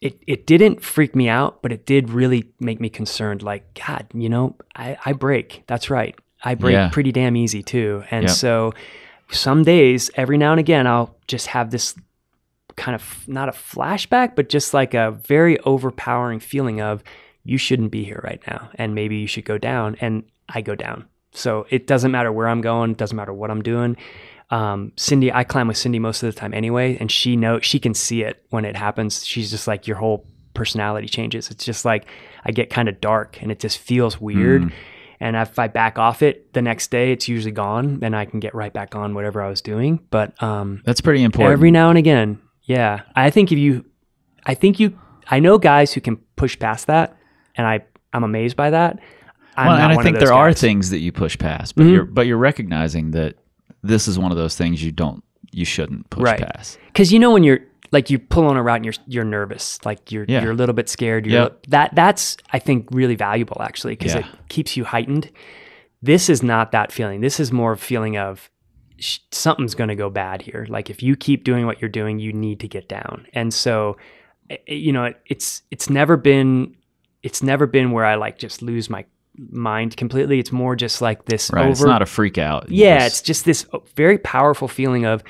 [0.00, 3.42] it it didn't freak me out, but it did really make me concerned.
[3.42, 5.62] Like, God, you know, I, I break.
[5.66, 6.14] That's right.
[6.44, 6.88] I break Yeah.
[6.90, 8.04] pretty damn easy too.
[8.10, 8.30] And Yep.
[8.32, 8.72] so
[9.30, 11.94] some days, every now and again, I'll just have this
[12.76, 17.02] kind of not a flashback, but just like a very overpowering feeling of
[17.42, 20.74] you shouldn't be here right now, and maybe you should go down, and I go
[20.74, 21.06] down.
[21.32, 23.96] So it doesn't matter where I'm going, it doesn't matter what I'm doing.
[24.50, 27.78] Um, Cindy, I climb with Cindy most of the time anyway, and she know she
[27.80, 29.24] can see it when it happens.
[29.26, 31.50] She's just like your whole personality changes.
[31.50, 32.06] It's just like
[32.44, 34.72] I get kind of dark, and it just feels weird.
[35.18, 38.38] And if I back off it the next day, it's usually gone, and I can
[38.38, 39.98] get right back on whatever I was doing.
[40.10, 41.52] But um, That's pretty important.
[41.54, 42.38] Every now and again.
[42.62, 43.02] Yeah.
[43.14, 43.84] I think if you
[44.44, 47.16] I think you I know guys who can push past that
[47.56, 48.98] and I I'm amazed by that.
[49.56, 51.92] I'm well, and I think there are things that you push past, but Mhm.
[51.92, 53.36] you're but you're recognizing that
[53.86, 55.22] this is one of those things you don't
[55.52, 56.40] you shouldn't push Right.
[56.40, 56.78] past.
[56.94, 57.60] Cuz you know when you're
[57.92, 60.42] like you pull on a route and you're you're nervous, like you're Yeah.
[60.42, 61.26] you're a little bit scared.
[61.26, 61.66] You're Yep.
[61.68, 64.20] that that's I think really valuable actually because Yeah.
[64.20, 65.30] it keeps you heightened.
[66.02, 67.20] This is not that feeling.
[67.20, 68.50] This is more of a feeling of
[68.98, 70.66] sh- something's going to go bad here.
[70.68, 73.26] Like if you keep doing what you're doing, you need to get down.
[73.32, 73.96] And so,
[74.50, 76.74] i- i- you know, it, it's it's never been
[77.22, 79.04] it's never been where I like just lose my
[79.50, 80.38] mind completely.
[80.38, 81.62] It's more just like this Right.
[81.62, 81.70] over.
[81.70, 82.70] it's not a freak out.
[82.70, 85.22] You yeah, just- it's just this very powerful feeling of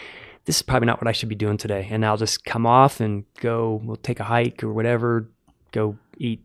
[0.45, 3.01] this is probably not what I should be doing today, and I'll just come off
[3.01, 3.81] and go.
[3.85, 5.29] We'll take a hike or whatever.
[5.73, 6.41] Go eat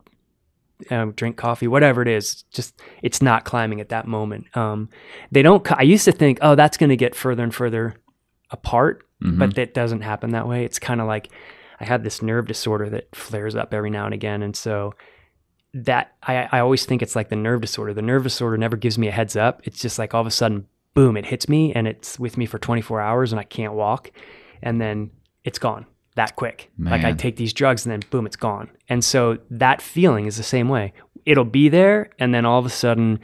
[1.16, 2.42] drink coffee, whatever it is.
[2.52, 4.46] Just it's not climbing at that moment.
[4.58, 4.90] Um,
[5.32, 5.70] they don't.
[5.72, 7.94] I used to think, oh, that's going to get further and further
[8.50, 9.38] apart, Mhm.
[9.38, 10.66] but that doesn't happen that way.
[10.66, 11.30] It's kind of like
[11.80, 14.94] I have this nerve disorder that flares up every now and again, and so
[15.74, 17.94] that I, I always think it's like the nerve disorder.
[17.94, 19.62] The nerve disorder never gives me a heads up.
[19.64, 22.46] It's just like all of a sudden, boom, it hits me, and it's with me
[22.46, 24.12] for 24 hours, and I can't walk,
[24.62, 25.12] and then
[25.44, 26.72] it's gone that quick.
[26.78, 28.70] Like I take these drugs and then boom, it's gone.
[28.90, 30.94] And so that feeling is the same way.
[31.26, 33.20] It'll be there and then all of a sudden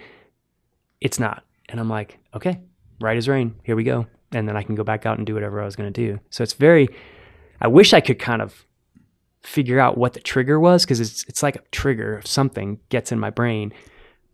[1.01, 1.43] it's not.
[1.69, 2.61] And I'm like, okay,
[3.01, 3.55] right as rain.
[3.63, 4.07] Here we go.
[4.31, 6.19] And then I can go back out and do whatever I was going to do.
[6.29, 6.87] So it's very
[7.59, 8.65] I wish I could kind of
[9.47, 13.11] figure out what the trigger was because it's it's like a trigger of something gets
[13.11, 13.71] in my brain.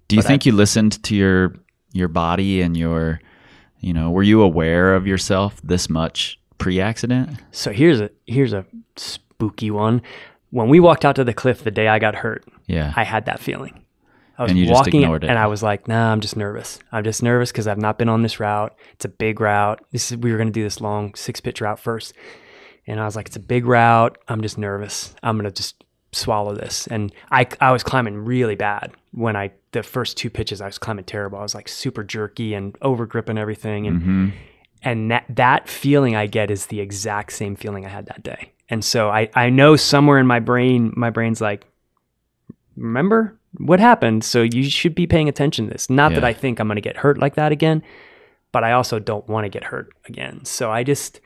[0.07, 1.55] Do you but I- think you listened to your
[1.91, 3.20] your body and your
[3.80, 7.38] you know, were you aware of yourself this much pre-accident?
[7.51, 10.01] So here's a here's a spooky one.
[10.51, 12.93] When we walked out to the cliff the day I got hurt, Yeah.
[12.95, 13.80] I had that feeling.
[14.38, 16.80] I was And walking and I was like, nah, I'm just nervous.
[16.91, 18.74] I'm just nervous because I've not been on this route.
[18.93, 19.80] It's a big route.
[19.91, 22.14] This is we were gonna do this long six pitch route first.
[22.86, 24.18] And I was like, it's a big route.
[24.28, 25.16] I'm just nervous.
[25.24, 26.88] I'm gonna just swallow this.
[26.88, 30.78] And I I was climbing really bad when I the first two pitches I was
[30.78, 31.40] climbing terrible.
[31.40, 33.88] I was like super jerky and over gripping everything.
[33.88, 34.30] And hmm
[34.86, 38.52] and that that feeling I get is the exact same feeling I had that day.
[38.70, 41.66] And so I I know somewhere in my brain my brain's like
[42.76, 45.90] remember what happened so you should be paying attention to this.
[45.90, 47.84] Not that I think I'm going to get hurt like that again,
[48.52, 50.44] but I also don't want to get hurt again.
[50.44, 51.22] So I just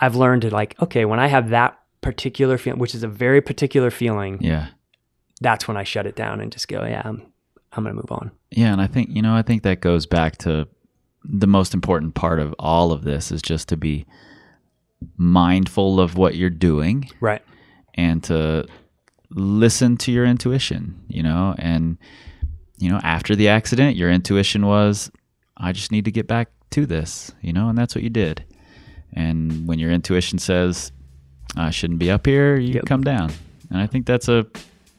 [0.00, 3.40] I've learned to like okay, when I have that particular feeling, which is a very
[3.40, 4.68] particular feeling, Yeah.
[5.40, 7.22] that's when I shut it down and just go, yeah, I'm
[7.72, 8.30] I'm going to move on.
[8.50, 10.68] Yeah, and I think you know, I think that goes back to
[11.24, 14.04] the most important part of all of this is just to be
[15.16, 17.42] mindful of what you're doing Right.
[17.94, 18.66] and to
[19.30, 21.98] listen to your intuition, you know, and
[22.78, 25.10] you know, after the accident, your intuition was
[25.56, 28.44] I just need to get back to this, you know, and that's what you did.
[29.14, 30.92] And when your intuition says
[31.56, 32.86] I shouldn't be up here, you Yep.
[32.86, 33.30] come down.
[33.70, 34.44] And I think that's a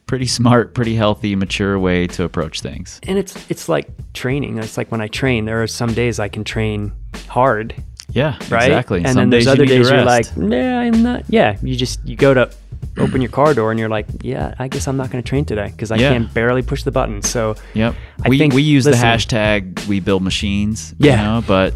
[0.06, 3.00] pretty smart, pretty healthy, mature way to approach things.
[3.02, 4.58] And it's it's like training.
[4.58, 6.92] It's like when I train, there are some days I can train
[7.28, 7.74] hard
[8.10, 8.64] Yeah, right?
[8.70, 8.98] exactly.
[8.98, 11.24] And Some then there's other days you're like, nah, I'm not.
[11.28, 12.50] Yeah, you just you go to
[12.98, 15.44] open your car door and you're like, yeah, I guess I'm not going to train
[15.44, 16.12] today because I Yeah.
[16.12, 17.20] can barely push the button.
[17.22, 17.94] So Yep.
[18.24, 20.94] I we think- we use listen- the hashtag we build machines.
[20.98, 21.10] Yeah.
[21.10, 21.74] You know, but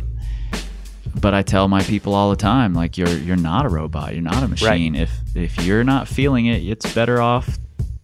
[1.19, 4.23] but I tell my people all the time, like you're you're not a robot, you're
[4.23, 4.95] not a machine.
[4.95, 7.59] If if you're not feeling it, it's better off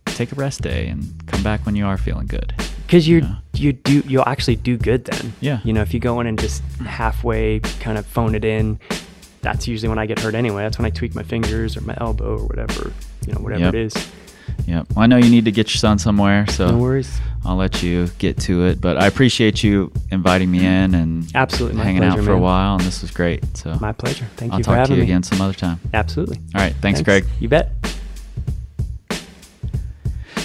[0.07, 2.55] take a rest day and come back when you are feeling good.
[2.87, 5.33] because you you do you'll actually do good then.
[5.41, 5.61] Yeah.
[5.65, 8.79] You know, if you go in and just halfway kind of phone it in,
[9.43, 10.63] that's usually when I get hurt anyway.
[10.63, 12.93] That's when I tweak my fingers or my elbow or whatever.
[13.27, 13.75] You know, whatever Yep.
[13.75, 13.95] it is.
[14.67, 14.89] Yep.
[14.95, 17.21] Well, I know you need to get your son somewhere, so No worries.
[17.45, 18.81] I'll let you get to it.
[18.81, 22.75] But I appreciate you inviting me in and Absolutely, hanging out pleasure, for a while,
[22.75, 23.45] and this was great.
[23.57, 24.27] So My pleasure.
[24.37, 24.55] Thank you.
[24.55, 25.05] I'll you for talk to you me.
[25.05, 25.79] again some other time.
[25.95, 26.39] Absolutely.
[26.55, 26.75] All right.
[26.81, 27.25] Thanks, Craig.
[27.39, 27.71] You bet.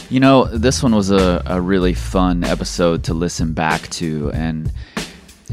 [0.10, 4.72] You know, this one was a, a really fun episode to listen back to, and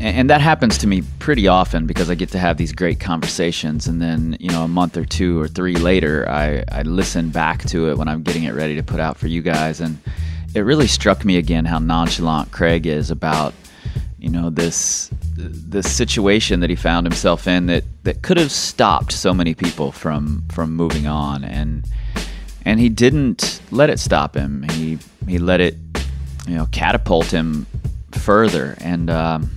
[0.01, 3.86] and that happens to me pretty often because I get to have these great conversations,
[3.86, 7.64] and then you know a month or two or three later, I I listen back
[7.66, 9.99] to it when I'm getting it ready to put out for you guys, and
[10.55, 13.55] it really struck me again how nonchalant Craig is about
[14.18, 19.12] you know this this situation that he found himself in that that could have stopped
[19.12, 21.84] so many people from from moving on and
[22.68, 24.62] and he didn't let it stop him.
[24.72, 25.76] He he let it,
[26.46, 27.66] you know, catapult him
[28.12, 28.76] further.
[28.82, 29.51] And um,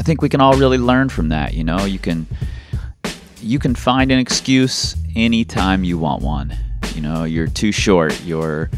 [0.00, 1.52] I think we can all really learn from that.
[1.52, 2.26] You know, you can
[3.42, 6.56] you can find an excuse anytime you want one.
[6.94, 8.70] You know, you're too short, you're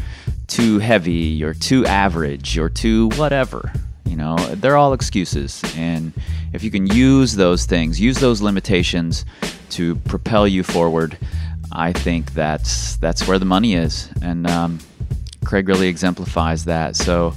[0.47, 3.71] too heavy, you're too average, you're too whatever.
[4.03, 5.63] You know, they're all excuses.
[5.77, 6.11] And
[6.51, 9.23] if you can use those things, use those limitations
[9.69, 11.17] to propel you forward,
[11.71, 14.09] I think that's that's where the money is.
[14.21, 14.77] And um,
[15.45, 16.97] Craig really exemplifies that.
[16.97, 17.33] So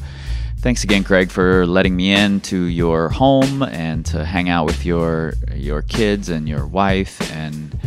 [0.66, 4.84] thanks again, Craig, for letting me in to your home and to hang out with
[4.84, 7.78] your your kids and your wife and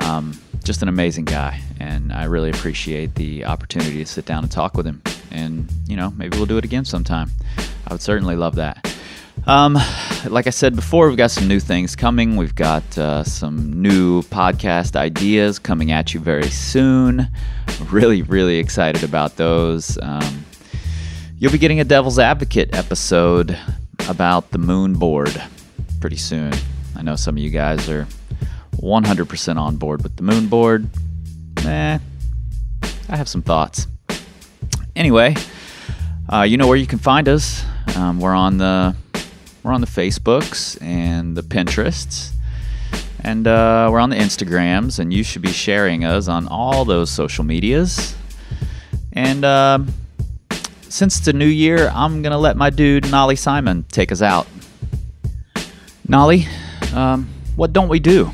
[0.00, 1.58] um, just an amazing guy.
[1.78, 5.00] And I really appreciate the opportunity to sit down and talk with him.
[5.30, 7.30] And you know, maybe we'll do it again sometime.
[7.86, 8.94] I would certainly love that.
[9.46, 9.78] Um,
[10.28, 12.36] like I said before, we've got some new things coming.
[12.36, 17.28] We've got uh, some new podcast ideas coming at you very soon.
[17.90, 19.96] Really, really excited about those.
[20.02, 20.44] Um,
[21.40, 23.58] you'll be getting a Devil's Advocate episode
[24.10, 25.42] about the MoonBoard
[25.98, 26.52] pretty soon.
[26.94, 28.06] I know some of you guys are
[28.76, 30.86] 100% on board with the MoonBoard.
[31.64, 31.98] Eh,
[33.08, 33.86] I have some thoughts.
[34.94, 35.34] Anyway,
[36.30, 37.64] uh, you know where you can find us.
[37.96, 38.94] Um, we're on the
[39.62, 42.32] we're on the Facebooks and the Pinterests,
[43.24, 44.98] and uh, we're on the Instagrams.
[44.98, 48.14] And you should be sharing us on all those social medias.
[49.14, 49.94] And um
[50.90, 54.46] since it's a new year, I'm gonna let my dude Nolly Simon take us out.
[56.08, 56.46] Nolly,
[56.92, 58.32] um, what don't we do?